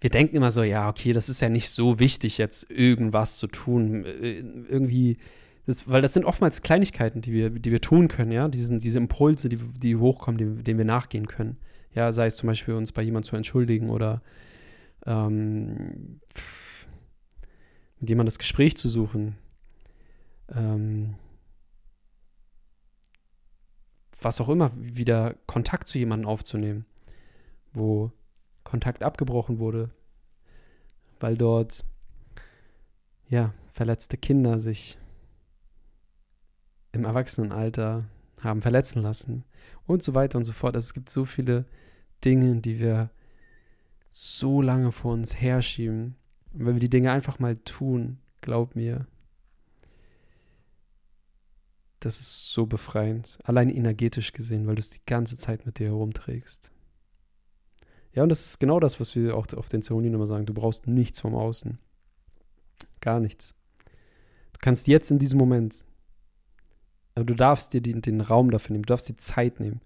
wir 0.00 0.10
denken 0.10 0.34
immer 0.36 0.50
so, 0.50 0.64
ja, 0.64 0.88
okay, 0.88 1.12
das 1.12 1.28
ist 1.28 1.40
ja 1.40 1.48
nicht 1.48 1.70
so 1.70 2.00
wichtig, 2.00 2.38
jetzt 2.38 2.68
irgendwas 2.70 3.36
zu 3.36 3.46
tun. 3.46 4.04
Äh, 4.04 4.40
irgendwie 4.68 5.18
das, 5.66 5.88
weil 5.88 6.02
das 6.02 6.12
sind 6.12 6.24
oftmals 6.24 6.62
Kleinigkeiten, 6.62 7.20
die 7.20 7.32
wir, 7.32 7.50
die 7.50 7.70
wir 7.70 7.80
tun 7.80 8.08
können, 8.08 8.32
ja, 8.32 8.48
Diesen, 8.48 8.80
diese 8.80 8.98
Impulse, 8.98 9.48
die, 9.48 9.56
die 9.56 9.96
hochkommen, 9.96 10.38
die, 10.38 10.62
denen 10.62 10.78
wir 10.78 10.84
nachgehen 10.84 11.28
können. 11.28 11.56
Ja, 11.94 12.10
sei 12.12 12.26
es 12.26 12.36
zum 12.36 12.48
Beispiel 12.48 12.74
uns 12.74 12.92
bei 12.92 13.02
jemandem 13.02 13.28
zu 13.28 13.36
entschuldigen 13.36 13.90
oder 13.90 14.22
ähm, 15.06 16.20
mit 18.00 18.08
jemandem 18.08 18.26
das 18.26 18.38
Gespräch 18.38 18.76
zu 18.76 18.88
suchen. 18.88 19.36
Ähm, 20.48 21.14
was 24.20 24.40
auch 24.40 24.48
immer, 24.48 24.72
wieder 24.76 25.34
Kontakt 25.46 25.88
zu 25.88 25.98
jemandem 25.98 26.28
aufzunehmen, 26.28 26.86
wo 27.72 28.12
Kontakt 28.64 29.02
abgebrochen 29.02 29.58
wurde, 29.58 29.90
weil 31.20 31.36
dort 31.36 31.84
ja 33.28 33.52
verletzte 33.72 34.16
Kinder 34.16 34.58
sich 34.58 34.98
im 36.92 37.04
Erwachsenenalter 37.04 38.04
haben 38.40 38.62
verletzen 38.62 39.02
lassen 39.02 39.44
und 39.86 40.02
so 40.02 40.14
weiter 40.14 40.38
und 40.38 40.44
so 40.44 40.52
fort. 40.52 40.74
Also 40.74 40.86
es 40.86 40.94
gibt 40.94 41.10
so 41.10 41.24
viele 41.24 41.64
Dinge, 42.24 42.60
die 42.60 42.78
wir 42.78 43.10
so 44.10 44.60
lange 44.62 44.92
vor 44.92 45.14
uns 45.14 45.40
herschieben. 45.40 46.16
Und 46.52 46.66
wenn 46.66 46.74
wir 46.74 46.80
die 46.80 46.90
Dinge 46.90 47.10
einfach 47.10 47.38
mal 47.38 47.56
tun, 47.56 48.18
glaub 48.40 48.76
mir, 48.76 49.06
das 52.00 52.20
ist 52.20 52.52
so 52.52 52.66
befreiend. 52.66 53.38
Allein 53.44 53.70
energetisch 53.70 54.32
gesehen, 54.32 54.66
weil 54.66 54.74
du 54.74 54.80
es 54.80 54.90
die 54.90 55.04
ganze 55.06 55.36
Zeit 55.36 55.66
mit 55.66 55.78
dir 55.78 55.86
herumträgst. 55.86 56.72
Ja, 58.12 58.22
und 58.22 58.28
das 58.28 58.44
ist 58.44 58.58
genau 58.58 58.80
das, 58.80 59.00
was 59.00 59.14
wir 59.14 59.36
auch 59.36 59.46
auf 59.54 59.68
den 59.68 59.82
Zeremonien 59.82 60.14
immer 60.14 60.26
sagen. 60.26 60.44
Du 60.44 60.52
brauchst 60.52 60.86
nichts 60.86 61.20
vom 61.20 61.34
Außen. 61.34 61.78
Gar 63.00 63.20
nichts. 63.20 63.54
Du 64.52 64.58
kannst 64.60 64.86
jetzt 64.86 65.10
in 65.10 65.18
diesem 65.18 65.38
Moment 65.38 65.86
aber 67.14 67.24
du 67.24 67.34
darfst 67.34 67.72
dir 67.72 67.80
den, 67.80 68.00
den 68.00 68.20
Raum 68.20 68.50
dafür 68.50 68.72
nehmen, 68.72 68.84
du 68.84 68.88
darfst 68.92 69.08
die 69.08 69.16
Zeit 69.16 69.60
nehmen. 69.60 69.80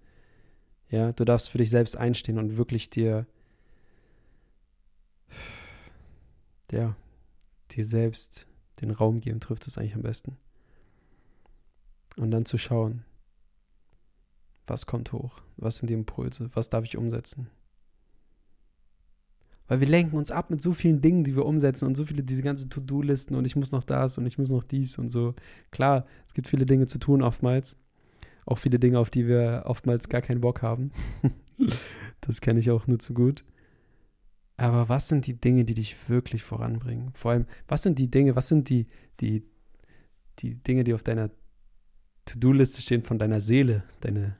Ja, 0.89 1.11
du 1.11 1.25
darfst 1.25 1.49
für 1.49 1.57
dich 1.57 1.69
selbst 1.69 1.97
einstehen 1.97 2.37
und 2.37 2.57
wirklich 2.57 2.89
dir, 2.89 3.25
ja, 6.71 6.95
dir 7.71 7.85
selbst 7.85 8.47
den 8.81 8.91
Raum 8.91 9.19
geben, 9.19 9.39
trifft 9.39 9.67
es 9.67 9.77
eigentlich 9.77 9.95
am 9.95 10.03
besten. 10.03 10.37
Und 12.15 12.31
dann 12.31 12.45
zu 12.45 12.57
schauen, 12.57 13.03
was 14.65 14.85
kommt 14.85 15.11
hoch, 15.11 15.41
was 15.57 15.77
sind 15.77 15.89
die 15.89 15.93
Impulse, 15.93 16.49
was 16.53 16.69
darf 16.69 16.85
ich 16.85 16.97
umsetzen. 16.97 17.49
Weil 19.67 19.81
wir 19.81 19.87
lenken 19.87 20.15
uns 20.15 20.31
ab 20.31 20.49
mit 20.49 20.61
so 20.61 20.73
vielen 20.73 21.01
Dingen, 21.01 21.23
die 21.23 21.35
wir 21.35 21.45
umsetzen 21.45 21.85
und 21.85 21.95
so 21.95 22.05
viele, 22.05 22.23
diese 22.23 22.41
ganzen 22.41 22.69
To-Do-Listen 22.69 23.35
und 23.35 23.45
ich 23.45 23.55
muss 23.55 23.71
noch 23.71 23.83
das 23.83 24.17
und 24.17 24.25
ich 24.25 24.37
muss 24.37 24.49
noch 24.49 24.63
dies 24.63 24.97
und 24.97 25.09
so. 25.09 25.35
Klar, 25.71 26.05
es 26.25 26.33
gibt 26.33 26.47
viele 26.47 26.65
Dinge 26.65 26.85
zu 26.85 26.99
tun 26.99 27.21
oftmals. 27.21 27.75
Auch 28.45 28.59
viele 28.59 28.79
Dinge, 28.79 28.97
auf 28.97 29.09
die 29.09 29.27
wir 29.27 29.63
oftmals 29.65 30.07
gar 30.07 30.21
keinen 30.21 30.39
Bock 30.39 30.61
haben. 30.61 30.91
das 32.21 32.39
kenne 32.39 32.61
ich 32.61 32.71
auch 32.71 32.87
nur 32.87 32.99
zu 32.99 33.13
gut. 33.13 33.43
Aber 34.55 34.89
was 34.89 35.09
sind 35.09 35.27
die 35.27 35.39
Dinge, 35.39 35.65
die 35.65 35.75
dich 35.75 35.95
wirklich 36.09 36.43
voranbringen? 36.43 37.11
Vor 37.13 37.31
allem, 37.31 37.45
was 37.67 37.83
sind 37.83 37.99
die 37.99 38.09
Dinge, 38.09 38.35
was 38.35 38.47
sind 38.47 38.69
die, 38.69 38.87
die, 39.19 39.43
die 40.39 40.55
Dinge, 40.55 40.83
die 40.83 40.93
auf 40.93 41.03
deiner 41.03 41.29
To-Do-Liste 42.25 42.81
stehen 42.81 43.03
von 43.03 43.19
deiner 43.19 43.41
Seele, 43.41 43.83
deine, 44.01 44.37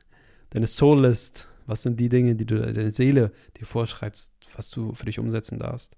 deine 0.49 0.67
Soul-List? 0.67 1.49
Was 1.67 1.83
sind 1.83 1.99
die 1.99 2.07
Dinge, 2.09 2.35
die 2.35 2.45
du 2.45 2.61
deine 2.61 2.91
Seele 2.91 3.29
dir 3.59 3.65
vorschreibst, 3.65 4.31
was 4.55 4.69
du 4.69 4.93
für 4.93 5.05
dich 5.05 5.19
umsetzen 5.19 5.59
darfst? 5.59 5.97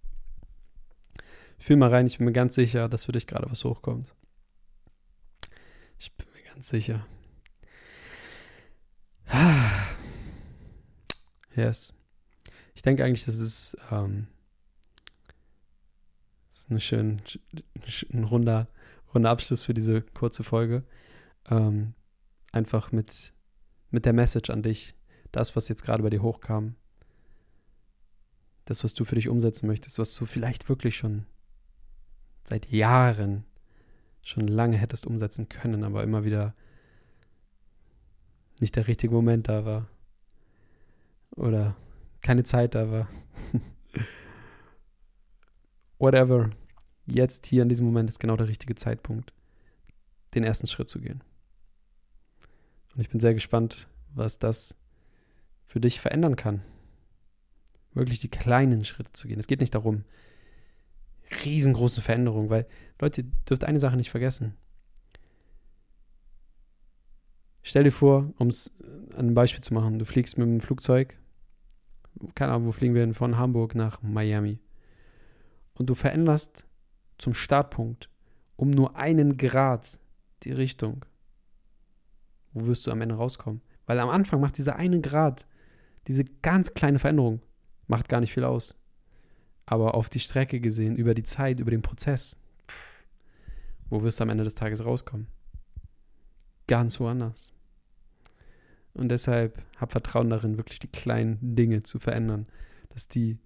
Fühl 1.58 1.76
mal 1.76 1.90
rein, 1.90 2.08
ich 2.08 2.18
bin 2.18 2.26
mir 2.26 2.34
ganz 2.34 2.56
sicher, 2.56 2.88
dass 2.88 3.06
für 3.06 3.12
dich 3.12 3.28
gerade 3.28 3.50
was 3.52 3.64
hochkommt. 3.66 4.16
Ich 5.98 6.16
bin 6.16 6.28
mir 6.34 6.54
ganz 6.54 6.70
sicher. 6.70 7.06
Yes. 11.56 11.94
Ich 12.74 12.84
denke 12.84 13.04
eigentlich, 13.04 13.26
das 13.26 13.40
ist, 13.40 13.76
ähm, 13.92 14.28
ist 16.48 16.70
ein 16.72 16.80
schön, 16.80 17.22
ein 18.14 18.24
runder, 18.24 18.70
runder 19.14 19.30
Abschluss 19.30 19.62
für 19.62 19.74
diese 19.74 20.02
kurze 20.02 20.46
Folge. 20.46 20.86
Ähm, 21.50 21.96
einfach 22.54 22.94
mit, 22.94 23.34
mit 23.90 24.06
der 24.06 24.14
Message 24.14 24.50
an 24.50 24.64
dich, 24.64 24.96
das, 25.34 25.58
was 25.58 25.68
jetzt 25.68 25.84
gerade 25.84 26.04
bei 26.04 26.10
dir 26.10 26.22
hochkam, 26.22 26.76
das, 28.70 28.84
was 28.84 28.94
du 28.94 29.04
für 29.04 29.16
dich 29.16 29.30
umsetzen 29.30 29.66
möchtest, 29.66 29.98
was 29.98 30.14
du 30.16 30.28
vielleicht 30.28 30.70
wirklich 30.70 30.96
schon 30.96 31.26
seit 32.44 32.70
Jahren 32.72 33.44
schon 34.22 34.48
lange 34.48 34.78
hättest 34.78 35.08
umsetzen 35.08 35.50
können, 35.50 35.84
aber 35.84 36.04
immer 36.04 36.24
wieder 36.24 36.54
nicht 38.60 38.76
der 38.76 38.88
richtige 38.88 39.14
Moment 39.14 39.48
da 39.48 39.66
war. 39.66 39.88
Oder 41.36 41.76
keine 42.22 42.44
Zeit 42.44 42.76
da 42.76 42.92
war. 42.92 43.08
Whatever. 45.98 46.52
Jetzt 47.08 47.48
hier 47.48 47.64
in 47.64 47.70
diesem 47.70 47.88
Moment 47.88 48.08
ist 48.08 48.20
genau 48.20 48.38
der 48.38 48.50
richtige 48.50 48.76
Zeitpunkt, 48.76 49.34
den 50.36 50.44
ersten 50.44 50.68
Schritt 50.68 50.90
zu 50.90 51.00
gehen. 51.00 51.24
Und 52.94 53.02
ich 53.02 53.10
bin 53.10 53.20
sehr 53.20 53.34
gespannt, 53.34 53.88
was 54.14 54.38
das 54.38 54.76
für 55.66 55.80
dich 55.80 56.00
verändern 56.02 56.36
kann. 56.36 56.62
Wirklich 57.94 58.20
die 58.20 58.30
kleinen 58.30 58.84
Schritte 58.84 59.12
zu 59.14 59.28
gehen. 59.28 59.40
Es 59.40 59.48
geht 59.48 59.62
nicht 59.62 59.76
darum, 59.76 60.04
riesengroße 61.46 62.02
Veränderungen, 62.02 62.50
weil 62.50 62.68
Leute, 63.00 63.24
dürft 63.50 63.64
eine 63.64 63.80
Sache 63.80 63.98
nicht 63.98 64.10
vergessen. 64.10 64.56
Stell 67.62 67.84
dir 67.84 67.92
vor, 67.92 68.34
um 68.38 68.50
es 68.50 68.72
an 69.12 69.20
einem 69.20 69.34
Beispiel 69.34 69.62
zu 69.62 69.74
machen, 69.74 70.00
du 70.00 70.06
fliegst 70.06 70.38
mit 70.38 70.48
dem 70.48 70.62
Flugzeug, 70.62 71.18
keine 72.36 72.54
Ahnung, 72.54 72.68
wo 72.68 72.72
fliegen 72.72 72.96
wir 72.96 73.02
denn, 73.02 73.14
von 73.14 73.38
Hamburg 73.38 73.76
nach 73.76 74.02
Miami. 74.02 74.60
Und 75.74 75.90
du 75.90 75.96
veränderst 75.96 76.66
zum 77.18 77.34
Startpunkt 77.34 78.10
um 78.60 78.72
nur 78.72 78.98
einen 78.98 79.38
Grad 79.38 80.02
die 80.44 80.52
Richtung. 80.52 81.06
Wo 82.52 82.66
wirst 82.66 82.86
du 82.86 82.92
am 82.92 83.00
Ende 83.00 83.16
rauskommen? 83.16 83.62
Weil 83.86 84.00
am 84.00 84.10
Anfang 84.10 84.42
macht 84.42 84.58
dieser 84.58 84.76
eine 84.76 85.00
Grad, 85.00 85.48
diese 86.08 86.26
ganz 86.26 86.74
kleine 86.74 87.00
Veränderung, 87.00 87.42
macht 87.90 88.08
gar 88.08 88.22
nicht 88.22 88.34
viel 88.34 88.46
aus. 88.46 88.76
Aber 89.66 89.96
auf 89.96 90.10
die 90.10 90.20
Strecke 90.20 90.60
gesehen, 90.62 90.96
über 90.96 91.14
die 91.14 91.24
Zeit, 91.24 91.60
über 91.60 91.72
den 91.72 91.82
Prozess, 91.82 92.38
wo 93.90 94.04
wirst 94.04 94.20
du 94.20 94.24
am 94.24 94.30
Ende 94.30 94.44
des 94.44 94.56
Tages 94.56 94.86
rauskommen? 94.86 95.28
Ganz 96.68 97.00
woanders. 97.00 97.52
Und 98.94 99.10
deshalb 99.10 99.62
hab 99.78 99.92
Vertrauen 99.92 100.30
darin, 100.30 100.58
wirklich 100.58 100.80
die 100.80 100.88
kleinen 100.88 101.38
Dinge 101.56 101.84
zu 101.84 102.00
verändern, 102.00 102.48
dass 102.90 103.08
die 103.08 103.38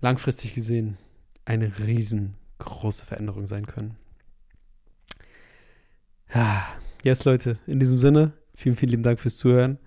langfristig 0.00 0.54
gesehen 0.54 0.96
eine 1.44 1.78
riesengroße 1.78 3.06
Veränderung 3.06 3.46
sein 3.46 3.66
können. 3.66 3.96
Ja, 6.34 6.66
yes, 7.04 7.24
Leute, 7.24 7.58
in 7.66 7.80
diesem 7.80 7.98
Sinne, 7.98 8.32
vielen, 8.54 8.76
vielen 8.76 8.90
lieben 8.90 9.02
Dank 9.02 9.20
fürs 9.20 9.36
Zuhören. 9.36 9.78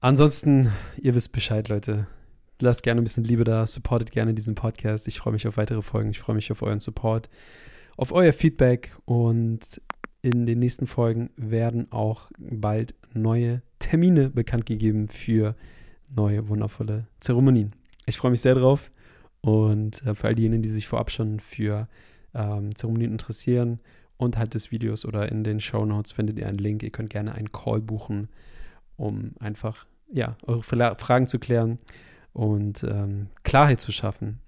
Ansonsten, 0.00 0.72
ihr 0.96 1.14
wisst 1.14 1.32
Bescheid, 1.32 1.68
Leute. 1.68 2.06
Lasst 2.62 2.82
gerne 2.82 3.00
ein 3.00 3.04
bisschen 3.04 3.24
Liebe 3.24 3.44
da, 3.44 3.66
supportet 3.66 4.10
gerne 4.12 4.34
diesen 4.34 4.54
Podcast. 4.54 5.08
Ich 5.08 5.18
freue 5.18 5.32
mich 5.32 5.48
auf 5.48 5.56
weitere 5.56 5.80
Folgen. 5.80 6.10
Ich 6.10 6.18
freue 6.18 6.36
mich 6.36 6.52
auf 6.52 6.60
euren 6.60 6.80
Support, 6.80 7.30
auf 7.96 8.12
euer 8.12 8.34
Feedback 8.34 8.94
und 9.06 9.80
in 10.20 10.44
den 10.44 10.58
nächsten 10.58 10.86
Folgen 10.86 11.30
werden 11.36 11.90
auch 11.90 12.30
bald 12.38 12.94
neue 13.14 13.62
Termine 13.78 14.28
bekannt 14.28 14.66
gegeben 14.66 15.08
für 15.08 15.56
neue 16.14 16.50
wundervolle 16.50 17.06
Zeremonien. 17.20 17.72
Ich 18.04 18.18
freue 18.18 18.30
mich 18.30 18.42
sehr 18.42 18.54
drauf 18.54 18.90
und 19.40 20.04
äh, 20.04 20.14
für 20.14 20.26
all 20.26 20.34
diejenigen, 20.34 20.62
die 20.62 20.68
sich 20.68 20.86
vorab 20.86 21.10
schon 21.10 21.40
für 21.40 21.88
ähm, 22.34 22.76
Zeremonien 22.76 23.12
interessieren, 23.12 23.80
unterhalb 24.18 24.50
des 24.50 24.70
Videos 24.70 25.06
oder 25.06 25.32
in 25.32 25.44
den 25.44 25.60
Show 25.60 25.86
Notes 25.86 26.12
findet 26.12 26.38
ihr 26.38 26.46
einen 26.46 26.58
Link. 26.58 26.82
Ihr 26.82 26.90
könnt 26.90 27.08
gerne 27.08 27.34
einen 27.34 27.52
Call 27.52 27.80
buchen, 27.80 28.28
um 28.98 29.32
einfach 29.40 29.86
ja, 30.12 30.36
eure 30.42 30.62
Fragen 30.62 31.26
zu 31.26 31.38
klären 31.38 31.78
und 32.32 32.84
ähm, 32.84 33.28
Klarheit 33.42 33.80
zu 33.80 33.92
schaffen. 33.92 34.38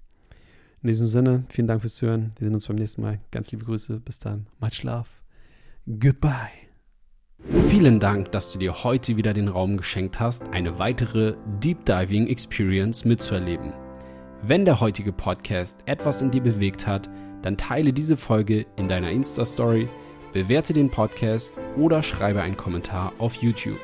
In 0.83 0.89
diesem 0.89 1.09
Sinne, 1.09 1.45
vielen 1.49 1.69
Dank 1.69 1.81
fürs 1.81 1.95
Zuhören. 1.95 2.33
Wir 2.39 2.47
sehen 2.47 2.55
uns 2.55 2.67
beim 2.67 2.77
nächsten 2.77 3.03
Mal. 3.03 3.21
Ganz 3.31 3.53
liebe 3.53 3.65
Grüße. 3.65 4.01
Bis 4.01 4.19
dann. 4.19 4.47
Much 4.61 4.83
love. 4.83 5.09
Goodbye. 5.87 6.51
Vielen 7.69 8.01
Dank, 8.01 8.33
dass 8.33 8.53
du 8.53 8.59
dir 8.59 8.85
heute 8.85 9.17
wieder 9.17 9.33
den 9.33 9.49
Raum 9.49 9.77
geschenkt 9.77 10.21
hast, 10.21 10.49
eine 10.51 10.79
weitere 10.79 11.35
Deep 11.61 11.85
Diving 11.85 12.29
Experience 12.29 13.05
mitzuerleben. 13.05 13.73
Wenn 14.43 14.65
der 14.65 14.81
heutige 14.81 15.13
Podcast 15.13 15.79
etwas 15.87 16.23
in 16.23 16.31
dir 16.31 16.43
bewegt 16.43 16.87
hat, 16.87 17.09
dann 17.43 17.57
teile 17.57 17.93
diese 17.93 18.17
Folge 18.17 18.67
in 18.77 18.89
deiner 18.89 19.11
Insta-Story, 19.11 19.89
bewerte 20.33 20.73
den 20.73 20.91
Podcast 20.91 21.53
oder 21.77 22.03
schreibe 22.03 22.43
einen 22.43 22.57
Kommentar 22.57 23.13
auf 23.19 23.35
YouTube. 23.35 23.81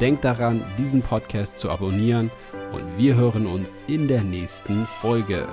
Denk 0.00 0.22
daran, 0.22 0.64
diesen 0.78 1.02
Podcast 1.02 1.58
zu 1.58 1.70
abonnieren 1.70 2.30
und 2.72 2.98
wir 2.98 3.16
hören 3.16 3.46
uns 3.46 3.82
in 3.86 4.08
der 4.08 4.22
nächsten 4.22 4.86
Folge. 4.86 5.46